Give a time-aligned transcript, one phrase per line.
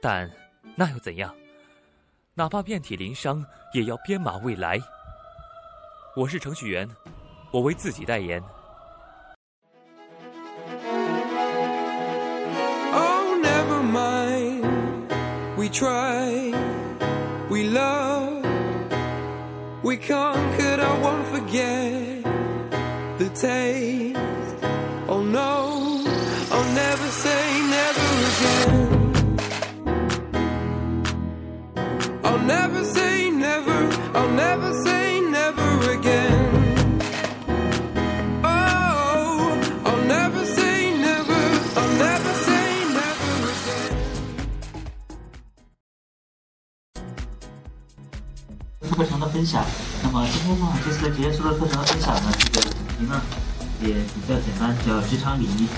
[0.00, 0.30] 但
[0.76, 1.34] 那又怎样？
[2.34, 4.80] 哪怕遍体鳞伤，也要编码未来。
[6.16, 6.88] 我是程序员，
[7.50, 8.42] 我为自己代言。
[12.92, 14.64] Oh, never mind.
[15.56, 16.54] We tried,
[17.50, 18.46] we loved,
[19.82, 20.80] we conquered.
[20.80, 22.22] I won't forget
[23.18, 24.16] the taste.
[25.06, 26.02] Oh no,
[26.50, 28.79] I'll never say never again.
[32.50, 33.78] Never say never,
[34.12, 36.50] I'll never say never again.
[38.42, 41.42] Oh, I'll never say never,
[41.78, 42.66] I'll never say
[42.98, 43.94] never again.
[48.96, 49.64] 课程的分享。
[50.02, 53.22] 那么今天呢，这次的职业素质课程的分享呢，这个主题呢
[53.80, 55.68] 也比较简单，叫职场礼仪。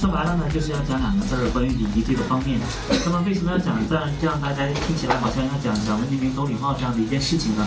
[0.00, 2.58] 说白了呢，就是要讲两个字儿，关于礼仪这个方面。
[3.04, 7.66] 那么为什么要讲这样这样大家听起来好像要讲讲文明明、懂礼貌这样的一件事情呢？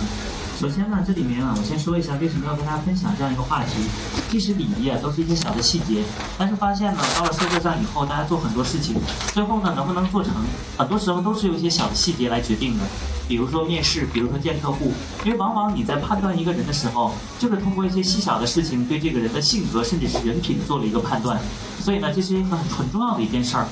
[0.59, 3.85] 首先呢，这里面啊，我先说一下为什么要跟大家分享这样一个话题。
[4.31, 6.01] 其实礼仪啊，都是一些小的细节，
[6.35, 8.95] 但是发现呢，到了社会上以后，大家做很多事情，
[9.31, 10.33] 最后呢，能不能做成，
[10.75, 12.83] 很多时候都是由一些小的细节来决定的。
[13.27, 14.91] 比如说面试，比如说见客户，
[15.23, 21.39] 因为往往你在判断一个人的时候，就是通过一些细小的事情对这个人的性格甚至是人品做了一个判断，
[21.83, 23.67] 所以呢，这是一个很很重要的一件事儿。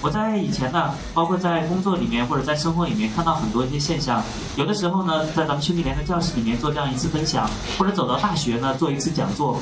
[0.00, 4.20] 我在以前呢，包括在工作里面或者在生活里面看到很多一些现象，
[4.56, 9.60] 有的时候呢，在咱们兄弟连的教室里面做这样一次分享，或者走到大学呢做一次讲座，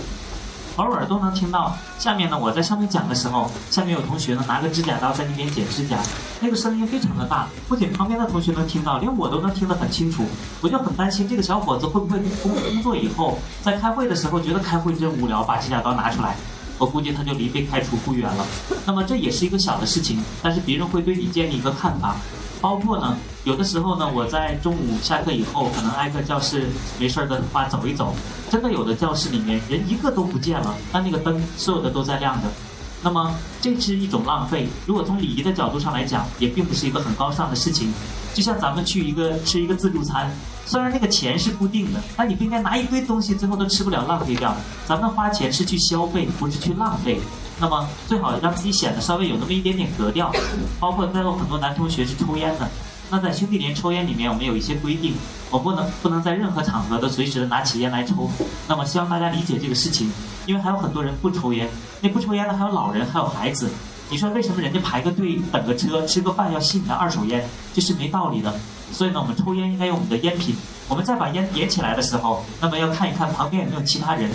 [0.76, 1.76] 偶尔都能听到。
[1.98, 5.98] 下面呢，我在上面讲的时候，下面有同学呢拿个指甲刀在那边剪指甲，
[6.40, 10.24] 那个声音非常的大，不仅旁边的同学能听到，连我都能听得很清楚。
[10.62, 16.34] 我就很担心这个小伙子会不会工工作以后，在开会的时候觉得开会真无聊，把指甲刀拿出来。
[16.80, 18.44] 我估计他就离被开除不远了。
[18.84, 22.16] 那么这也是一个小的事情，但是别人会对你建立一个看法。
[22.60, 28.14] 包括呢，有的时候呢，我在中午下课以后，可能挨个教室没事儿的话走一走，
[28.50, 32.48] 真的有的教室里面人一个都不见了，但那个灯所有的都在亮着。
[33.02, 34.68] 那么这是一种浪费。
[34.86, 37.92] 如果从礼仪的角度上来讲，也并不是一个很高尚的事情。
[38.32, 40.30] 就像咱们去一个吃一个自助餐，
[40.64, 44.54] 虽然那个钱是固定的，但你不应该拿一堆东西最后都吃不了浪费掉。
[44.86, 47.20] 咱们花钱是去消费，不是去浪费。
[47.58, 50.32] 那么最好让自己显得稍微有那么一点点格调。
[50.78, 52.68] 包括在座很多男同学是抽烟的，
[53.10, 55.14] 那在兄弟连抽烟里面，我们有一些规定，
[55.50, 58.30] 我不能不能在任何场合都随时的拿起烟来抽。
[58.68, 60.10] 那么希望大家理解这个事情，
[60.46, 61.68] 因为还有很多人不抽烟，
[62.00, 63.68] 那不抽烟的还有老人，还有孩子。
[64.10, 67.48] 你说为什么人家排个队等个车吃个饭要吸你的二手烟？
[67.72, 68.52] 这是没道理的。
[68.92, 70.56] 所以呢，我们抽烟应该用我们的烟品。
[70.88, 74.28] 我们再把烟点起来的时候，那么要看一看旁边有没有其他人。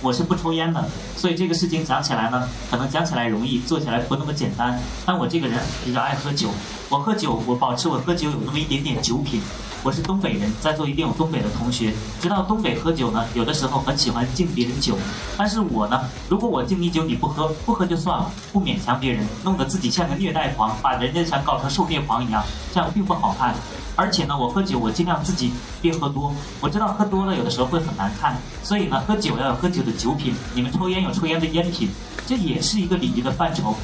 [0.00, 4.80] 我是不抽烟的，所以这个事情讲起来呢，可能讲起来容易，做起来不那么简单。
[5.04, 6.48] 但我这个人比较爱喝酒，
[6.88, 9.42] 我喝酒，我保持我喝酒有那么一点点酒品。
[9.84, 14.98] 我是东北人，在座一定有东北的同学，知道东北喝酒呢，有的时候很喜欢敬别人酒。
[15.36, 22.42] 但是我呢，如果我敬你酒你不喝，不喝就算了，不勉强别人，弄得自己像个虐待狂，把人家想搞成受虐狂一样，
[22.74, 23.54] 这样并不好看。
[23.94, 26.32] 而且呢，我喝酒，我尽量自己别喝多。
[26.60, 30.34] 我知道喝多了有的时候会很难看，所以呢，喝酒要有喝酒的酒品。
[30.54, 31.88] 你们抽烟有抽烟的烟品，
[32.26, 33.74] 这也是一个礼仪的范畴。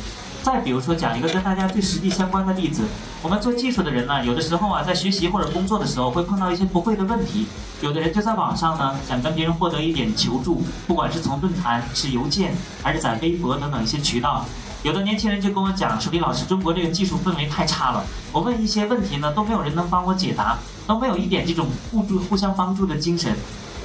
[0.44, 2.82] 再比如说，讲一个跟大家最实际相关的例子，
[3.22, 7.46] 我们做技术的人呢，有的时候啊，在学习或者工作的时候，会碰到一些不会的问题。
[7.80, 14.44] 有的人就在网上呢，想跟别人获得一点求助，不管是从论坛、是邮件，还是在微博等等一些渠道。
[14.82, 23.34] 有的年轻人就跟我讲说：“李老师，中国这个技术氛围太差了，我问一些问题呢，都没有人能帮我解答，都没有一点这种互助、互相帮助的精神。”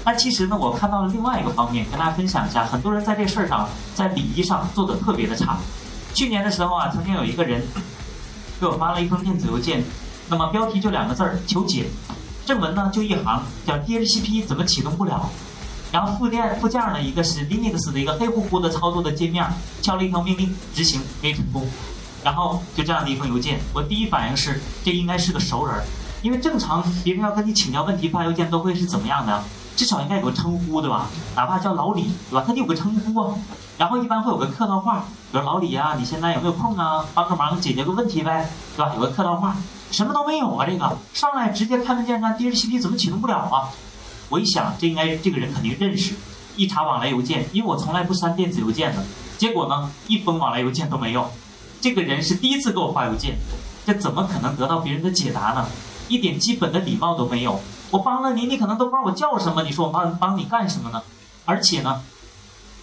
[0.04, 5.58] 那其实呢，我看到了另外一个方面，跟大家分享一下，很多人在这事儿上，在礼仪上做的特别的差。
[6.14, 7.62] 去年的时候啊，曾经有一个人
[8.60, 9.84] 给我发了一封电子邮件，
[10.28, 11.88] 那么标题就两个字儿“求解”，
[12.46, 15.30] 正文呢就一行，叫 DHCP 怎么启动不了。
[15.92, 19.46] 然后附件附件呢，一个是 Linux 的一个黑乎乎的操作的界面，
[19.82, 21.68] 敲了一条命令执行没成功，
[22.24, 25.76] 然后就这样的一封邮件，我第一反应是这应该是个熟人，
[26.22, 29.44] 因为正常别人要跟你请教问题发邮件都会是怎么样的？
[29.80, 31.08] 至少应该有个称呼，对吧？
[31.38, 32.44] 哪怕叫老李，对吧？
[32.46, 33.34] 他得有个称呼啊。
[33.78, 37.06] 然后一般会有个客套话，比如老李啊，你现在有没有空啊？
[37.14, 38.92] 帮个忙，解决个问题呗，对吧？
[38.94, 39.56] 有个客套话，
[39.90, 43.70] 什么都没有啊，这个上来直接开门见山，DHCP 怎么启动不了啊？
[44.28, 46.14] 我一想，这应该这个人肯定认识，
[46.58, 49.02] 一查往来邮件，因为我从来不删电子邮件的，
[49.38, 51.30] 结果呢，一封往来邮件都没有。
[51.80, 53.38] 这个人是第一次给我发邮件，
[53.86, 55.66] 这怎么可能得到别人的解答呢？
[56.10, 57.62] 一点基本的礼貌都没有。
[57.92, 61.02] 我帮了你，你可能都不知道我叫什么，你说我帮帮你干什么呢？
[61.46, 62.02] 而且呢，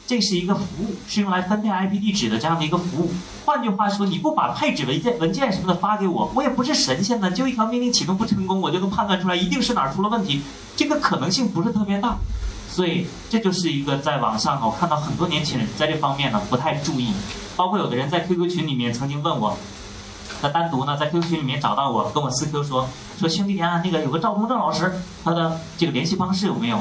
[0.07, 3.11] 这是一个服务，是用来分配 IP 地址的这样的一个服务。
[3.45, 10.43] 换句话说，你不把配置文件、文件什么的发给我，我也不是神仙呢，就一条命令启动不成功，我就能判断出来一定是哪儿出了问题，
[10.75, 12.17] 这个可能性不是特别大。
[12.69, 17.13] 所以这就是一个在网上我看到很多年轻人在这方面呢不太注意，
[17.55, 19.57] 包括有的人在 QQ 群里面曾经问我。
[20.41, 22.89] 他单独呢在 QQ 群里面找到我，跟我私 Q 说
[23.19, 26.81] 说兄弟啊，那个有个赵同正老师，他的这个联系方式有没有？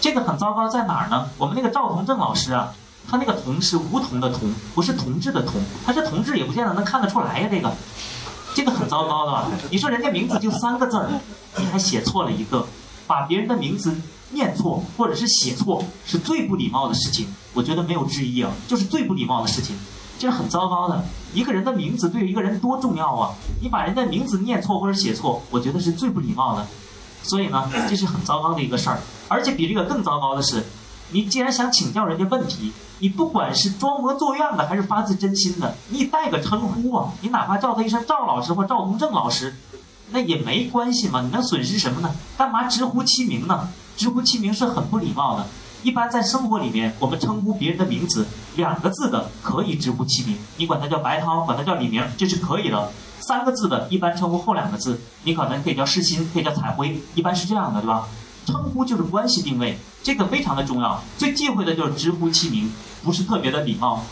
[0.00, 1.30] 这个很糟糕在哪儿呢？
[1.38, 2.74] 我们那个赵同正老师啊，
[3.08, 7.48] 他那个同是梧桐的桐，不是同志的同，他是同志也不见得能看得出来呀。
[7.48, 7.72] 这个，
[8.54, 9.46] 这个很糟糕的吧？
[9.70, 11.08] 你说人家名字就三个字儿，
[11.56, 12.66] 你还写错了一个，
[13.06, 13.96] 把别人的名字
[14.30, 17.32] 念错或者是写错，是最不礼貌的事情。
[17.54, 19.76] 我觉得没有之一啊，就是最不礼貌的事情。
[20.22, 21.04] 这是很糟糕的。
[21.34, 23.34] 一个人的名字对于一个人多重要啊！
[23.60, 26.64] 你把人家名字念错或者写错，我觉得是最不礼貌的。
[27.24, 29.00] 所以呢，这是很糟糕的一个事儿。
[29.26, 30.64] 而且比这个更糟糕的是，
[31.10, 37.12] 你既然想请教人家问题，你不管是装模作样的还是发自真心的，你带个称呼啊！
[37.20, 39.56] 你哪怕叫他一声赵老师或赵东正老师，
[40.12, 41.20] 那也没关系嘛。
[41.20, 42.14] 你能损失什么呢？
[42.38, 43.68] 干嘛直呼其名呢？
[43.96, 45.44] 直呼其名是很不礼貌的。
[45.82, 48.26] 一般在生活里面，我们称呼别人的名字
[48.56, 52.90] 两个字的可以直呼其名，你管他叫白涛，管他叫李明，这是可以的。
[53.20, 58.06] 三个字的，一般称呼后两个字，你可能可以叫世新，可以叫彩辉，一般是这样的，对吧？
[58.46, 61.02] 称呼就是关系定位，这个非常的重要。
[61.18, 64.02] 最忌讳的就是直呼其名，不是特别的礼貌。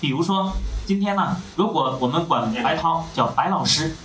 [0.00, 0.52] 比如说
[0.86, 3.96] 今天呢，如果我们管白涛叫白老师。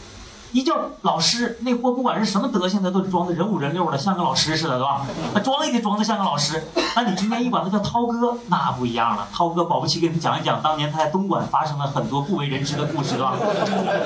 [0.53, 5.05] 一叫老师，那货不管是什么德行，他都装的人五人六的，像个老师似的，对吧？
[5.33, 6.63] 他装也得装的像个老师。
[6.95, 9.27] 那你今天一管他叫涛哥，那不一样了。
[9.33, 13.35] 涛哥保不齐给你讲一讲当年他在东莞发生了很多不为人知的故事，对吧？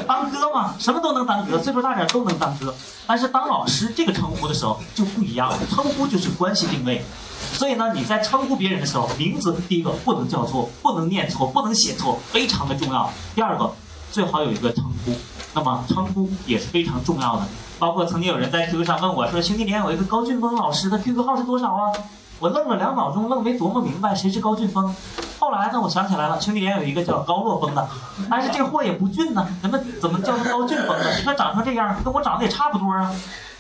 [0.08, 2.74] 当哥嘛，什么都能当哥，岁数大点都能当哥。
[3.06, 7.04] 但是当老师这个称呼的时候就不一样了，称呼就是关系定位。
[7.52, 13.12] 所以呢，你在称呼别人的时候，名字第一个不能叫错，不能念错，不能写错，非常的重要。
[13.36, 13.70] 第二个，
[14.12, 15.12] 最好有一个称呼。
[15.58, 17.42] 那么称呼也是非常重要的，
[17.80, 21.92] 包括曾经有人在 QQ 上问我说：“兄弟连有一个高俊峰老师的 QQ 号是多少啊？”
[22.40, 24.96] 我愣了两秒钟，愣没琢磨明白谁是高俊峰。
[25.40, 27.88] 后来呢，我想起来了，兄弟连有一个叫高若峰的，
[28.30, 31.06] 但是这货也不俊呢，怎么怎么叫他高俊峰呢？
[31.18, 33.12] 你看长成这样，跟我长得也差不多啊！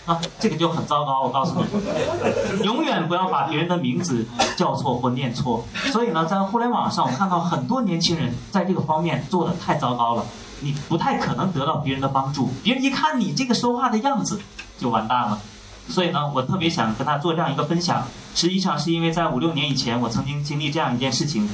[0.05, 1.23] 啊，这个就很糟糕。
[1.23, 4.23] 我告诉你，永远不要把别人的名字
[4.55, 5.65] 叫错或念错。
[5.91, 10.23] 所以呢，在互联网上，我看到很多年轻人在这个方面做的太糟糕了。
[10.61, 14.41] 你不太可能得到别人的帮助，别人一看你这个说话的样子，
[14.77, 15.39] 就完蛋了。
[15.89, 18.05] 所以呢，我特别想跟他做这样一个分享。
[18.35, 21.49] 实际上是因为在五六年以前，我曾经经历这样一件事情。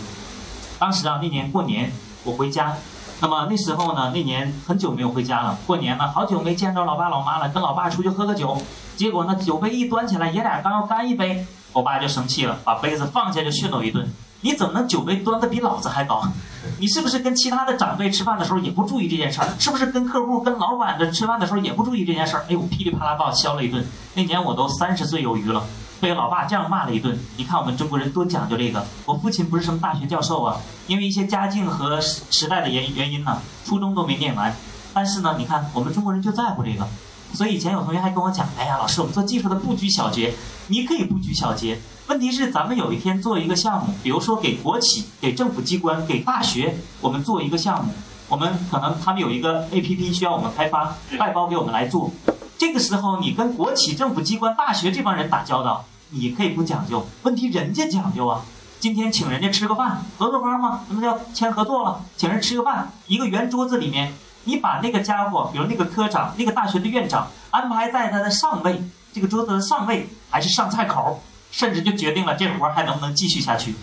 [0.80, 1.92] 当时啊，那年过年
[2.24, 2.76] 我回家，
[3.22, 5.58] 那么那时候呢，那年很久没有回家了。
[5.66, 8.62] 过年了，好久没见着老爸老妈了，跟老爸出去喝个酒，
[8.98, 14.12] 结果呢，酒杯一端起来，爷俩刚要干一杯，我爸就生气了，把杯子放下就训了我一顿。
[14.44, 16.22] 你怎么能酒杯端的比老子还高？
[16.80, 19.50] 你是不是跟其他的长辈吃饭的时候也不注意这件事儿？
[19.60, 22.46] 是不是跟客户、跟老板的吃饭的时候也不注意这件事儿？
[22.48, 23.84] 哎呦，噼里啪啦把我削了一顿。
[24.14, 25.66] 那年我都三十岁有余了，
[26.00, 27.18] 被老爸这样骂了一顿。
[27.38, 28.86] 你看我们中国人多讲究这个。
[29.06, 30.58] 我父亲不是什么大学教授啊，
[30.88, 34.54] 因为一些家境和时代的原原因呢，初中都没念完。
[34.94, 36.88] 但是呢，你看我们中国人就在乎这个。
[37.34, 40.34] 所以以前有同学还跟我讲，哎呀，老师，我们做技术的不拘小节，
[40.68, 41.80] 你可以不拘小节。
[42.08, 47.92] 问题是，咱们有一天做一个项目，比如说给国企、给政府机关、给大学，我们做一个项目，
[48.28, 52.12] 我们可能他们有一个 APP 需要我们开发，外包给我们来做。
[52.58, 57.06] 这个时候，你跟国企、政府机关、大学这帮人打交道，你可以不讲究。
[57.24, 58.42] 问题人家讲究啊！
[58.80, 62.02] 今天请人家吃个饭，合作方嘛，什么叫签合作了？
[62.18, 64.14] 请人吃个饭，一个圆桌子里面，
[64.46, 68.82] 你把那个家伙，比如那个科长、那个大学的院长，安排在他的上位，
[69.14, 71.22] 这个桌子的上位，还是上菜口？
[71.52, 73.76] 甚至就决定了这活还能不能继续下去。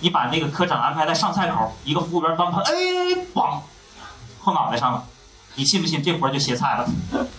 [0.00, 2.72] 你把那个科长安排在上菜口，一个服务员端盘，哎，
[3.34, 3.60] 嘣，
[4.40, 5.04] 后脑袋上了。
[5.54, 6.88] 你信不信这活就歇菜了？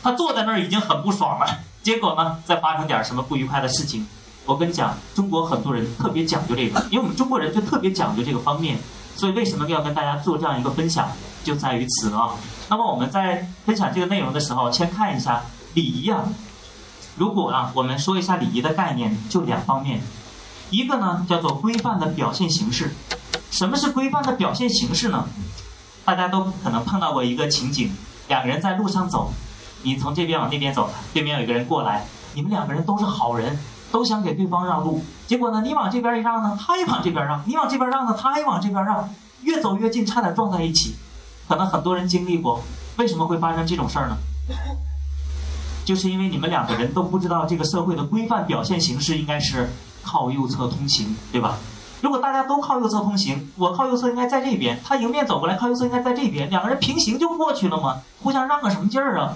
[0.04, 4.06] 他坐在那儿已经很不爽了，结果呢，再发生点什么不愉快的事情。
[4.46, 8.78] 我跟你讲，中国很多人特别讲究这个，因为我们中国人就特别讲究这个方面。
[9.16, 11.12] 所以为什么要跟大家做这样一个分享，
[11.44, 12.32] 就在于此啊。
[12.70, 15.42] 那么我们在分享这个内容的时候，先看一下
[15.74, 16.24] 礼仪啊。
[17.18, 20.02] 如果啊，我们说一下礼仪的概念，就两方面，
[20.70, 22.94] 一个呢叫做规范的表现形式。
[23.52, 25.28] 什么是规范的表现形式呢？
[26.06, 27.92] 大家都可能碰到过一个情景，
[28.28, 29.34] 两个人在路上走，
[29.84, 33.60] 你从这边往那边走，对面有一个人过来，你们两个人都是好人，
[33.92, 39.10] 都想给对方让路，结果呢，你往这边一让呢，他也往这边让；你往这边让呢，他也往这边让，
[39.42, 40.96] 越走越近，差点撞在一起。
[41.50, 42.62] 可能很多人经历过，
[42.98, 44.16] 为什么会发生这种事儿呢？
[45.84, 49.68] 就是因为你们两个人都不知道这个社会的规范表现形式应该是
[50.04, 51.58] 靠右侧通行，对吧？
[52.02, 59.36] 如果大家都靠右侧通行，我靠右侧应该在这边，他迎面走过来靠右侧应该在这边，两个人平行就过去了嘛，互相让个什么劲儿啊？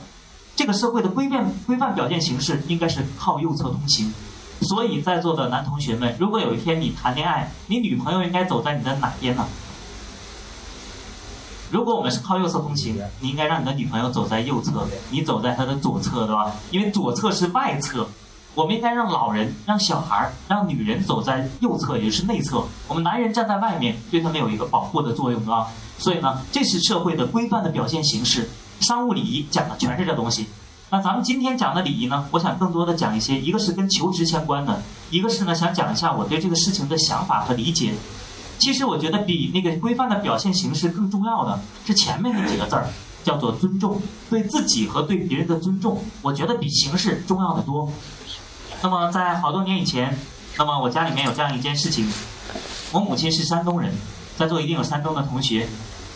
[0.56, 4.14] 这个社会的规范规范表现形式应该是靠右侧通行。
[4.62, 9.48] 所以在座的男同学们，如果有一天你谈恋爱，你女朋友应该走在你的哪边呢？
[11.72, 16.52] 如果我们是靠右侧通行，你应该让你的女朋友走在右侧，你走在她的左侧，对吧？
[16.70, 18.08] 因为左侧是外侧，
[18.54, 22.64] 我们应该让老人、让小孩、让女人走在右侧，也就是内侧。
[22.88, 25.68] 我们男人站在外面，对他们有一个保护的作用，对吧？
[25.98, 28.50] 所以呢，这是社会的规范的表现形式。
[28.80, 30.48] 商务礼仪讲的全是这东西。
[30.90, 37.94] 那咱们今天讲的礼仪呢，我想更多的讲一些，一个是跟求职相关的，一个是呢想讲一下我对这个事情的想法和理解。
[38.64, 42.88] 其实我觉得比那个规范的表现形式更重要的是前面那几个字儿，
[43.22, 47.92] 叫做尊重，对自己和对别人的尊重，我觉得比形式重要的多。
[48.82, 50.18] 那么在好多年以前，
[50.58, 52.10] 那么我家里面有这样一件事情，
[52.94, 53.94] 我母亲是山东人，
[54.38, 55.68] 在座一定有山东的同学，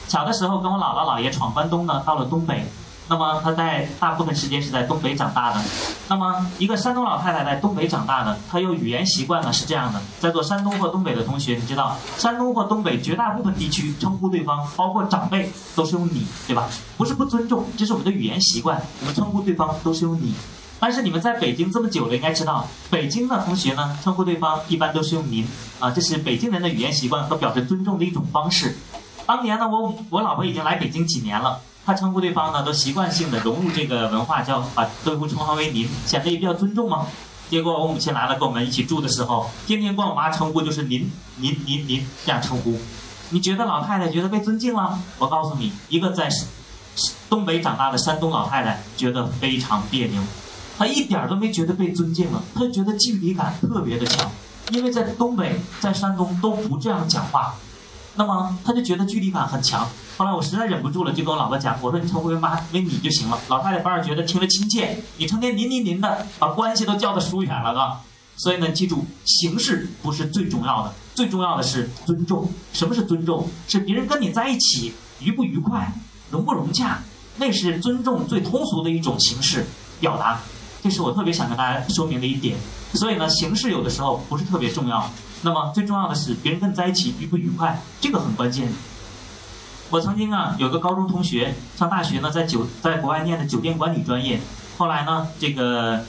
[0.07, 2.65] 小的时候跟我姥姥姥爷闯关东呢，到了东北。
[3.09, 5.61] 那么她在大部分时间是在东北长大的。
[6.09, 16.67] 那么一个山东老太太在东北长大的，她有语言习惯呢是这样的：在座山东或东北的同学，你知道，山东或东北绝大部分地区称呼对方，包括长辈，都是用你，对吧？
[16.97, 20.33] 不是不尊重，这是我们的语言习惯，我们称呼对方都是用你。
[20.79, 25.47] 但是你们在北京这么久了，应该知道，北京的同学呢，称呼对方一般都是用您
[25.79, 28.77] 啊，这是北京人的语言习惯和表示尊重的一种方式。
[29.25, 31.59] 当年呢，我我老婆已经来北京几年了。
[31.87, 37.07] 他称呼对方呢，都习惯性的融入这个文化，叫把对方称呼为您，显得也比较尊重嘛。
[37.49, 42.77] 结果我母亲来了，跟我们一起住的时候，天天管我妈称呼就是您、您、您、您这样称呼。
[43.29, 44.99] 你觉得老太太觉得被尊敬了？
[45.17, 46.29] 我告诉你，一个在
[47.29, 50.21] 东北长大的山东老太太觉得非常别扭，
[50.77, 54.29] 她一点都没觉得被尊敬了，她觉得距离感特别的强，
[54.71, 57.55] 因为在东北、在山东都不这样讲话。
[58.17, 59.87] 那么他就觉得距离感很强。
[60.17, 63.39] 后来我实在忍不住了，就跟我老婆讲，我说你称呼为妈为你就行了。
[63.47, 68.01] 老太太反而觉得听着亲切，你成天您您您的，把关系都叫得疏远了，是吧？
[68.35, 72.51] 所以呢，记住形式不是最重要的，最重要的是尊重。
[72.73, 73.47] 什么是尊重？
[73.67, 75.91] 是别人跟你在一起愉不愉快，
[76.31, 76.99] 融不融洽，
[77.37, 79.65] 那是尊重最通俗的一种形式
[79.99, 80.39] 表达。
[80.83, 82.57] 这是我特别想跟大家说明的一点。
[82.93, 85.07] 所以呢，形式有的时候不是特别重要。
[85.41, 88.71] 那么最重要的是，别人跟你在一起愉不愉快，这个很关键。
[89.89, 94.39] 我曾经啊，有个高中同学上大学呢，在酒在国外念的酒店管理专业，
[94.77, 96.03] 后来呢，这个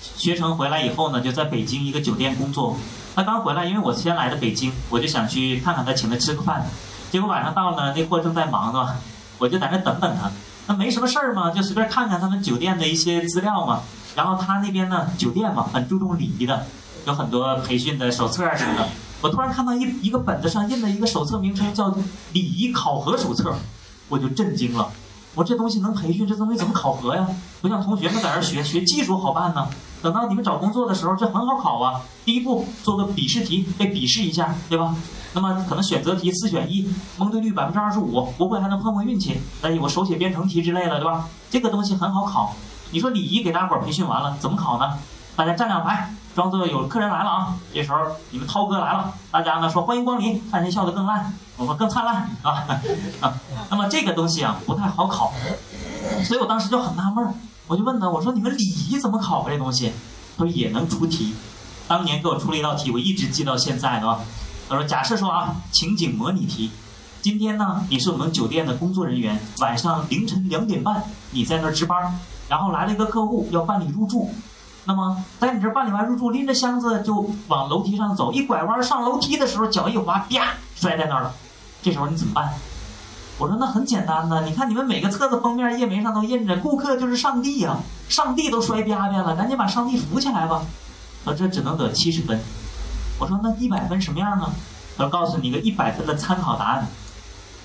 [0.00, 2.76] 学成回来以后呢，就在北京一个酒店工作。
[3.14, 6.64] 他刚回来，因为我先来的北京，我就想去看看他，请他吃个饭。
[7.10, 8.96] 结果晚上到了，那货正在忙呢，
[9.38, 10.30] 我就在那等等他。
[10.66, 13.82] 那没什么事儿嘛，就随便看看他们酒店的一些资料嘛。
[14.14, 16.64] 然后他那边呢，酒店嘛，很注重礼仪的。
[17.06, 18.88] 有很多培训的手册啊什么的，
[19.20, 21.90] 我突然看到一一个本子上印了一个手册，名称叫
[22.32, 23.50] 《礼仪考核手册》，
[24.08, 24.88] 我就震惊了。
[25.34, 27.26] 我这东西能培训，这东西怎么考核呀？
[27.62, 29.66] 不像同学们在那学学技术好办呢。
[30.02, 32.02] 等到你们找工作的时候，这很好考啊。
[32.24, 34.94] 第一步做个笔试题，被笔试一下，对吧？
[35.32, 39.40] 那么可能选择题四选一，蒙对率百分之二十五，不会还能碰碰运气。
[39.62, 41.26] 再有个手写编程题之类的，对吧？
[41.48, 42.54] 这个东西很好考。
[42.90, 44.98] 你说礼仪给大伙儿培训完了，怎么考呢？
[45.36, 46.14] 大家站两排。
[46.34, 47.54] 装作有客人来了啊！
[47.74, 47.98] 这时候
[48.30, 52.64] 你们涛哥来了，大家呢说欢迎光临，看谁笑得更烂，我说更灿烂啊
[53.20, 53.34] 啊！
[53.68, 55.30] 那么这个东西啊不太好考，
[56.24, 57.34] 所以我当时就很纳闷儿，
[57.66, 59.92] 我就问他，我说你们礼仪怎么考这东西？
[60.38, 61.34] 他说也能出题，
[61.86, 64.18] 当年给我出了一道题，我一直记到现在的。
[64.70, 66.72] 他说假设说啊，情景模拟题，
[67.20, 74.32] 今天呢你是我们酒店的工作人员，晚上凌晨两点半你在那儿值班，然后来了一个客户要办理入住。
[74.84, 81.32] 那么，在你这办理完入住，拎着箱子就往楼梯上走，一拐弯上楼梯的时候，脚一滑，啪，摔在那儿了。
[81.82, 82.52] 这时候你怎么办？
[83.38, 90.62] 我说那很简单呐，你看你们每个册子封面页眉上都印着“顾客就是上帝”呀，上帝都摔啪啪了，赶紧把上帝扶起来吧。
[91.24, 92.40] 他说这只能得七十分。
[93.18, 94.50] 我说那一百分什么样呢？
[94.96, 96.86] 他说告诉你个一百分的参考答案。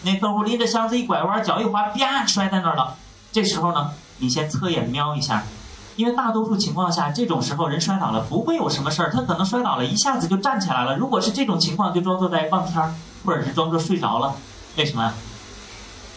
[0.04, 2.96] 那客户拎着箱子一拐弯，脚一滑，啪，摔在那儿了。
[3.32, 5.44] 这时候呢，你先侧眼瞄一下。
[5.98, 10.96] 因为大多数情况下，这种时候人摔倒了不会有什么事儿，他可能摔倒了一下子就站起来了。
[10.96, 12.94] 如果是这种情况，就装作在望天儿，
[13.26, 14.34] 或者是装作睡着了。
[14.78, 15.14] 为什么呀？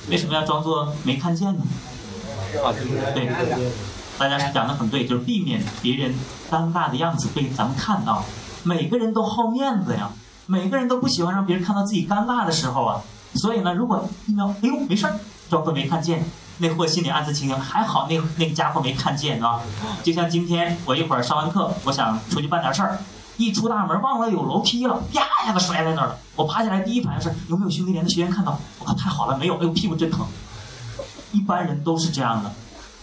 [0.09, 1.63] 为什么要装作没看见呢？
[3.15, 3.29] 对，
[4.19, 6.15] 大家讲的很对，就是避免别人
[6.51, 8.23] 尴尬的样子被咱们看到。
[8.63, 10.11] 每个人都好面子呀，
[10.47, 13.01] 每个人都不喜欢让别人看到自己尴尬的时候啊。
[13.35, 15.15] 所以呢，如果一瞄，哎呦，没事儿，
[15.49, 16.23] 装作没看见，
[16.61, 19.61] 那货心里暗自庆幸，还好那那个家伙没看见啊。
[20.03, 22.99] 就像今天我一会儿上完课，我想出去办点事儿，
[23.37, 26.19] 一出大门忘了有楼梯了，啪一下子摔在那儿了。
[26.37, 28.59] 我爬起来第一反应是有没有兄弟连的学员看到？
[28.79, 30.27] 我靠，太好了，没有，哎呦屁股真疼。
[31.33, 32.53] 一般人都是这样的，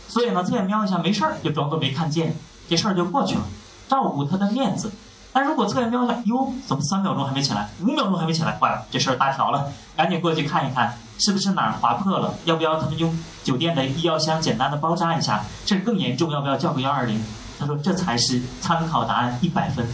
[0.08, 2.36] 所以呢，侧眼瞄一下没事儿，就装作没看见，
[2.70, 3.42] 这事儿就过去了，
[3.88, 4.92] 照顾他的面子。
[5.38, 12.34] 但如果侧眼瞄一下，哟，怎么三秒钟还没起来，五秒钟还没起来，坏了，这事儿大条了，赶紧过去看一看，是不是哪儿划破了？
[12.46, 15.44] 要不要他们用酒店的医药箱简单的包扎一下？
[15.64, 17.24] 这更严重，要不要叫个幺二零？
[17.60, 19.86] 他说这才是参考答案一百分。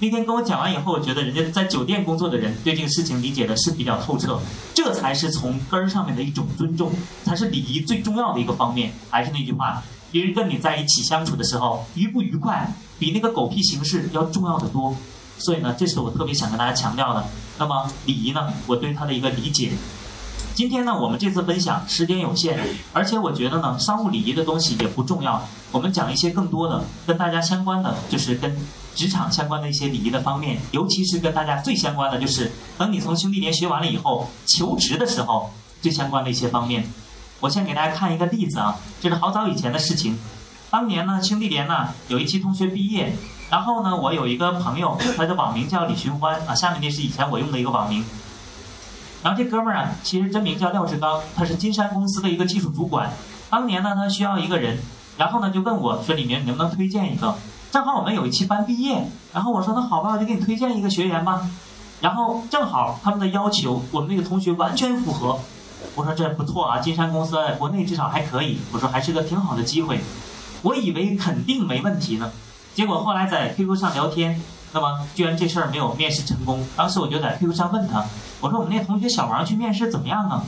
[0.00, 4.40] 那天跟我讲完以后，我觉得人家在酒店工作的人对这个事情理解的是比较透彻，
[4.72, 6.90] 这才是从根儿上面的一种尊重，
[7.24, 8.90] 才是礼仪最重要的一个方面。
[9.10, 14.94] 还是那句话，别人跟你在一起相处的时候，愉不愉快，比那个狗屁形式要重要的多。
[15.38, 17.24] 所以呢，这是我特别想跟大家强调的。
[17.58, 19.70] 那么礼仪呢，我对它的一个理解。
[20.52, 22.58] 今天呢，我们这次分享时间有限，
[22.92, 25.40] 而且我觉得呢，商务礼仪的东西也不重要。
[25.70, 28.56] 我们讲一些更多的跟大家相关的，就是跟
[28.96, 35.48] 职场相关的一些礼仪的方面，尤其是跟大家最相关的，就是等你从兄弟连学完了以后，求职的时候
[35.80, 36.84] 最相关的一些方面。
[37.38, 40.18] 我先给大家看一个例子啊，这是好早以前的事情。
[40.70, 43.16] 当年呢，兄弟连呢有一期同学毕业，
[43.50, 48.04] 然后呢，我有一个朋友，他的网名叫李寻欢啊，下面那是以前我用的一个网名。
[49.22, 53.10] 然后这哥们儿啊，其实真名叫廖志刚，他是金山公司的一个技术主管。
[53.48, 54.78] 当年呢，他需要一个人，
[55.16, 57.34] 然后呢就问我说：“李明，能不能推荐一个？”
[57.72, 61.48] 正好我们有一期班毕业，然后我说：“那好吧，我就给你推荐一个学员吧。”
[62.00, 65.38] 然后正好他们的要求，我们那个同学完全符合。
[65.94, 68.58] 我说这不错啊，金山公司在国内至少还可以。
[68.72, 70.00] 我说还是个挺好的机会。
[70.62, 72.30] 我以为肯定没问题呢，
[72.74, 74.40] 结果后来在 QQ 上聊天。
[74.70, 76.62] 那么，居然这事儿没有面试成功。
[76.76, 78.04] 当时我就在 QQ 上问他，
[78.38, 80.44] 我说：“我们那同学小王去面试怎么样啊？”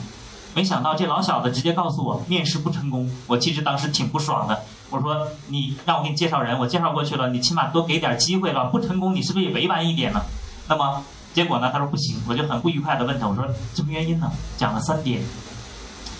[0.54, 3.10] 没想到这老小子直接告诉我面试不成功。
[3.26, 4.62] 我其实当时挺不爽的。
[4.90, 8.64] 我说：“你让我给你介绍人，我介绍过去了，你起码多给点机会吧。
[8.64, 10.20] 不成功，你是不是也委婉一点呢？”
[10.68, 11.70] 那么结果呢？
[11.72, 12.20] 他说不行。
[12.28, 15.22] 我就很不愉快的问他，我说：“什么原因呢？”讲了三点。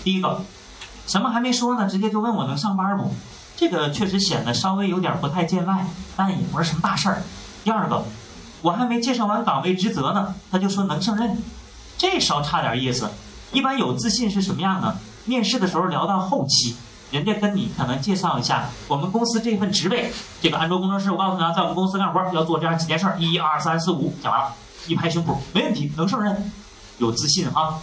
[0.03, 0.41] 第一个，
[1.05, 3.13] 什么还没说呢，直接就问我能上班不？
[3.61, 5.85] 这个确实显得稍微有点不太见外，
[6.17, 7.21] 但也不是什么大事儿。
[7.63, 8.03] 第二个，
[8.63, 11.37] 我还没介绍完岗位职责呢，他就说能胜任，
[11.95, 13.11] 这稍差点意思。
[13.51, 14.97] 一般有自信是什么样呢？
[15.25, 16.75] 面试的时候聊到后期，
[17.11, 24.55] 人家跟你可能介绍一下我们公司这份职位，这个安卓工程师，我告诉你啊，在我们公司干活要做这样几件事儿，一二三四五，讲完了，
[24.87, 26.51] 一拍胸脯，没问题，能胜任，
[26.97, 27.77] 有自信啊。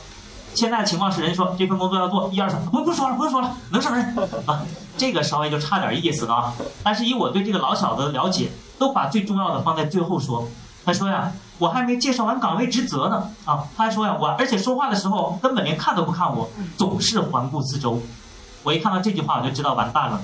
[0.54, 4.62] 现在的情况是，人说这份工作要做一二三，不不说了，不用说了，能胜任啊，
[4.96, 6.54] 这个稍微就差点意思了啊。
[6.82, 8.50] 但是以我对这个老小子的了解。
[8.78, 10.46] 都把最重要的放在最后说。
[10.84, 13.28] 他说呀，我还没介绍完岗位职责呢。
[13.44, 18.00] 啊，他还说呀，我而且说话的时候根本连看都不看我，总是环顾四周。
[18.62, 20.20] 我一看到这句话，我就知道完蛋了。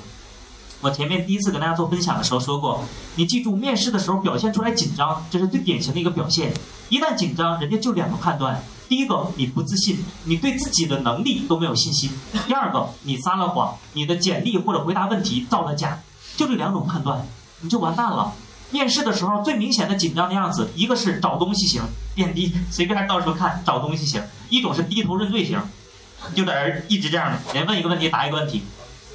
[0.81, 2.81] 我前面第一次跟大家做分享的时候说过，
[3.17, 6.53] 你记住，面试的时候表现出来紧张，这是最典型的一个表现。
[6.91, 8.63] 一旦紧张，人家就两个判断：
[8.95, 12.11] 第一个，你不自信，你对自己的能力都没有信心；
[12.47, 15.99] 第二个，你撒了谎，你的简历或者回答问题造了假。
[16.37, 17.27] 就这两种判断，
[17.59, 18.33] 你就完蛋了。
[18.71, 21.83] 面试的时候最明显的紧张的样子，一个是找东西型，
[22.15, 25.61] 垫低，随便到处看找东西型；一种是低头认罪型，
[26.37, 28.63] 就在这儿一直这样的，人问一个问题答一个问题。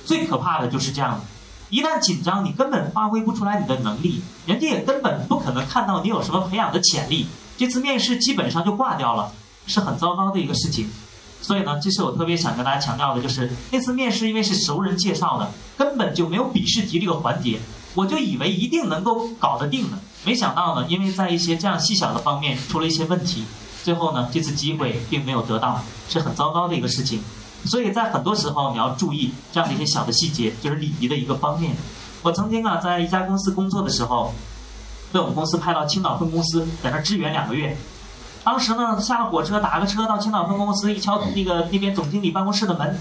[0.06, 1.22] 最可怕的就是这样的，
[1.70, 7.30] 一旦紧张，你根本发挥不出来你的能力，人家也根本不可能看到你有什么培养的潜力。
[7.58, 9.34] 这次面试基本上就挂掉了，
[9.70, 10.90] 是很糟糕的一个事情。
[11.42, 17.58] 所以呢，这是我特别想跟大家强调的，就是那次面试因为是熟人介绍的，根本就没有笔试题这个环节。
[17.96, 23.46] 我就以为一定能够搞得定呢，没想到呢，因为在一些这样细小的方面出了一些问题，
[23.84, 27.22] 最后呢，这次机会并没有得到，是很糟糕的一个事情。
[27.66, 31.76] 所以在很多时候你要注意这样的一些小的细节，就是礼仪的一个方面。
[32.22, 34.34] 我曾经啊，在一家公司工作的时候，
[35.12, 37.78] 被我们公司派到青岛分公司，在那支援两个月。
[38.43, 42.99] 当时呢，下了火车，打个车到青岛分公司，一敲那个那边总经理办公室的门。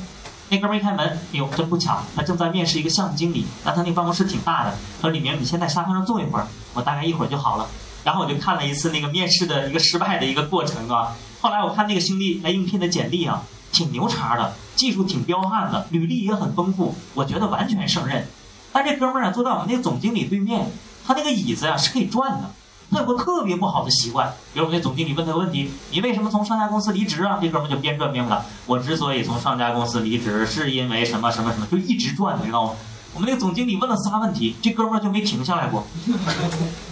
[0.50, 3.46] 那哥们一开门，哎呦，真不巧，他正在面试一个项目经理。
[3.64, 7.66] 那他那办公室挺大的，说：“李明，你先在沙发上坐一会儿，我大概一会儿就好了。”
[8.02, 11.14] 然后我就看了一次那个面试的一个失败的一个过程啊。
[11.40, 18.26] 后来我看那个兄弟来应聘的简历啊，挺牛叉的，技术挺彪悍的，履历也很丰富，我觉得完全胜任。
[18.72, 20.70] 但这哥们儿啊，坐在我们那个总经理对面，
[21.06, 22.50] 他那个椅子呀、是可以转的。
[22.90, 32.72] 他有个特别不好的习惯，比如我们那总经理问他问题：“你为什么从上家公司离职啊？”这哥们儿就边转边回答：“我之所以从上家公司离职，是因为什么什么什么，就一直转，你知道吗？”
[33.14, 35.84] 我们那个总经理问了仨问题，这哥们儿就没停下来过。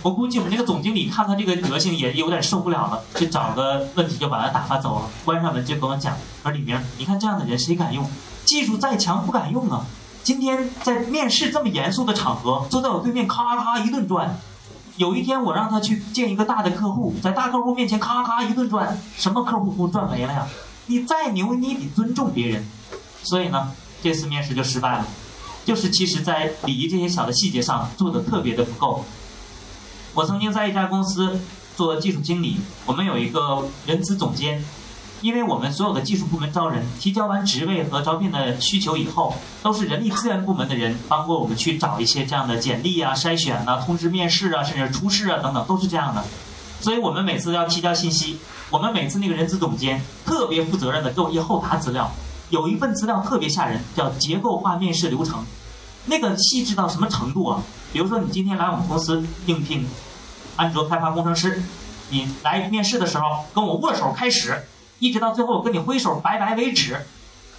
[0.02, 8.04] 我估计我们那个总经理看他这个德行也有点受不了了，就找个问题就把他打发走了，关上门就跟我讲：“说李明，你看这样的人谁敢用？
[8.44, 9.85] 技术再强不敢用啊！
[10.22, 14.37] 今天在面试这么严肃的场合，坐在我对面咔咔一顿转。
[14.96, 20.46] 有一天我让他去见一个大的客户，在大客户面前咔咔一顿转，什么客户都转没了呀！
[20.87, 22.64] 你再牛，你也得尊重别人。
[23.22, 25.06] 所以呢，这次面试就失败了。
[25.64, 29.04] 就是其实，在礼仪这些小的细节上做的特别的不够。
[30.14, 31.40] 我曾经在一家公司
[31.76, 34.64] 做技术经理，我们有一个人资总监，
[35.22, 46.22] 因为我们所有的技术部门招人，提交完职位和招聘的需求以后，都是人力资源部门的人帮过我们去找一些这样的简历啊、筛选呐、通知面试啊，甚至初试啊等等，都是这样的。
[46.81, 48.38] 所以我们每次要提交信息，
[48.70, 52.12] 我们每次那个人资总监特别负责任的给我一厚沓资料，
[52.50, 55.44] 有一份资料特别吓人，叫结构化面试流程。
[56.05, 57.62] 那个细致到什么程度啊？
[57.92, 59.87] 比如说你今天来我们公司应聘
[60.55, 61.62] 安卓开发工程师，
[62.11, 63.24] 你来面试的时候
[63.55, 64.62] 跟我握手开始，
[64.98, 67.06] 一直到最后我跟你挥手拜拜为止，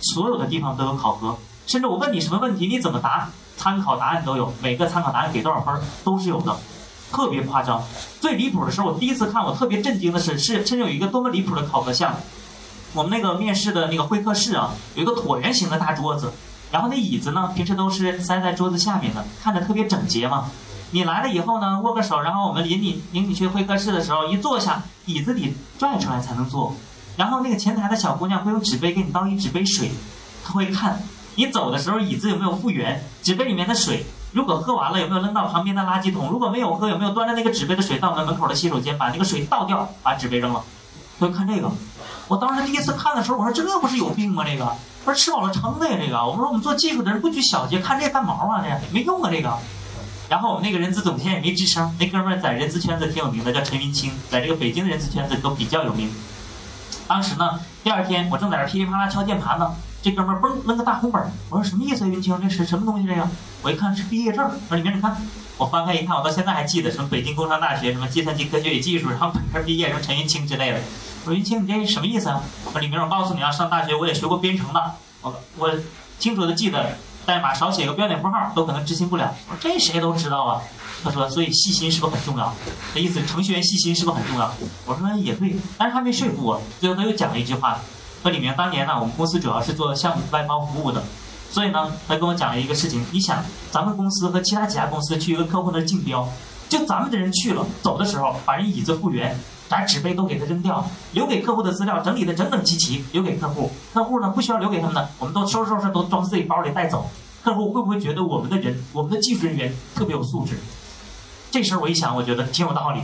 [0.01, 6.57] 所有的地方都有考核，甚至我问你什么问题你怎么答，参考答案都有，每个参考答案给多少分都是有的，
[7.11, 7.83] 特别夸张。
[8.19, 12.17] 最离谱的时候，我第一次看我特别震惊的是，是甚至有一个多么离谱的考核项目。
[12.93, 16.31] 我们那个面试的那个会客室啊，有一个椭圆形的大桌子，
[16.71, 20.49] 然后那椅子呢，平时都是塞在桌子下面的，看着特别整洁嘛。
[20.91, 26.73] 你来了以后呢，握个手，然后我们领你领你去会客室的时候，一坐下，椅子得拽出来才能坐。
[27.17, 29.91] 然后那个前台的小姑娘会用纸杯给你倒一纸杯水，
[30.45, 31.01] 她会看
[31.35, 40.63] 你走的时候椅子有没有复原，纸杯里面的水如果喝完了有没有扔到旁边的垃圾桶，如果没有喝有没有端着那个纸杯的水到我们门口的洗手间把那个水倒掉，把纸杯扔了。
[41.19, 41.71] 她会看这个，
[42.27, 44.43] 我当时第一次看的时候，我说这不是有病吗？
[44.45, 44.71] 这个
[45.03, 45.97] 不是吃饱了撑的呀？
[45.99, 48.61] 这个我们说我们做技术的人不拘小节，看这干毛啊？
[48.61, 49.57] 这没用啊这个。
[50.29, 56.11] 然后我们那个人资总监也没吱声，那哥们儿在人资圈子挺有名的，叫陈云清，在这个北京的人资圈子都比较有名。
[57.07, 62.07] 当时呢，第二天我正在这噼里啪啦敲键盘呢，这哥们儿嘣扔个大红本儿，我说什么意思啊？
[62.07, 63.27] 云清，这是什么东西这个？
[63.61, 65.15] 我一看是毕业证，说里面你看，
[65.57, 70.79] 我翻开一看，我到现在还记得什么北京工商大学什么计算机科学与技术，然后本科毕业什么陈云清之类的。
[71.23, 72.41] 我说云清，你这是什么意思啊？
[72.65, 74.91] 我说李明，我告诉你啊，上大学我也学过编程的，
[75.21, 75.71] 我我
[76.19, 79.33] 清楚的记得代码少写个标点符号都可能执行不了。
[79.49, 80.61] 我说这谁都知道啊。
[81.03, 82.53] 他说，所以细心是不是很重要？
[82.93, 84.51] 这意思，程序员细心是不是很重要？
[84.85, 86.61] 我说也对，但是还没说服我。
[86.79, 87.79] 最后他又讲了一句话，
[88.23, 91.03] 说李明，当年呢，我们公司主要是做项目外包服务的，
[91.51, 93.05] 所以呢，他跟我讲了一个事情。
[93.11, 96.27] 你想，咱们公司和其他几家公司去一个客户那竞标，
[96.67, 103.71] 就咱们的人去了，走的时候把人椅子复原，把纸杯都给他扔掉，留给客户的资料整理的整整齐齐，留给客户。
[103.93, 107.07] 客户呢不需要留给他们的，我们都收拾收拾，都装自己包里带走。
[107.43, 110.57] 客户会不会觉得我们的人，我们的技术人员特别有素质？
[111.57, 113.01] 这事儿我一想，我觉得挺有道理。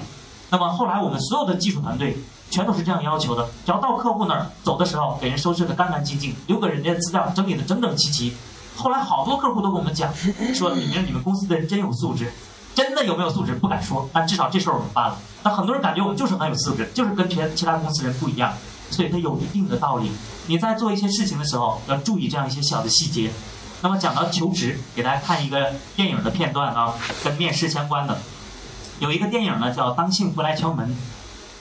[0.51, 2.15] 那么后来我们所有的技术团队
[2.51, 8.31] 全都是这样要求的：只要到客户那儿走的时候，给人收拾的干干净净，留给人家资料整理的整整齐齐。
[8.75, 10.13] 后来好多客户都跟我们讲，
[10.53, 12.31] 说你们，你们公司的人真有素质。
[12.75, 15.17] 真的有没有素质不敢说，但至少这事儿我们办了。
[15.41, 18.53] 那很多人感觉我们就是很有素质，就是跟其其他公司人不一样，
[18.91, 20.11] 所以它有一定的道理。
[20.45, 23.31] 你在做一些事情的时候，要注意这样一些小的细节。
[23.81, 28.17] 那么讲到求职，给大家看一个电影的片段啊，跟面试相关的。
[28.99, 30.89] 有一个电影呢叫《当幸福来敲门》，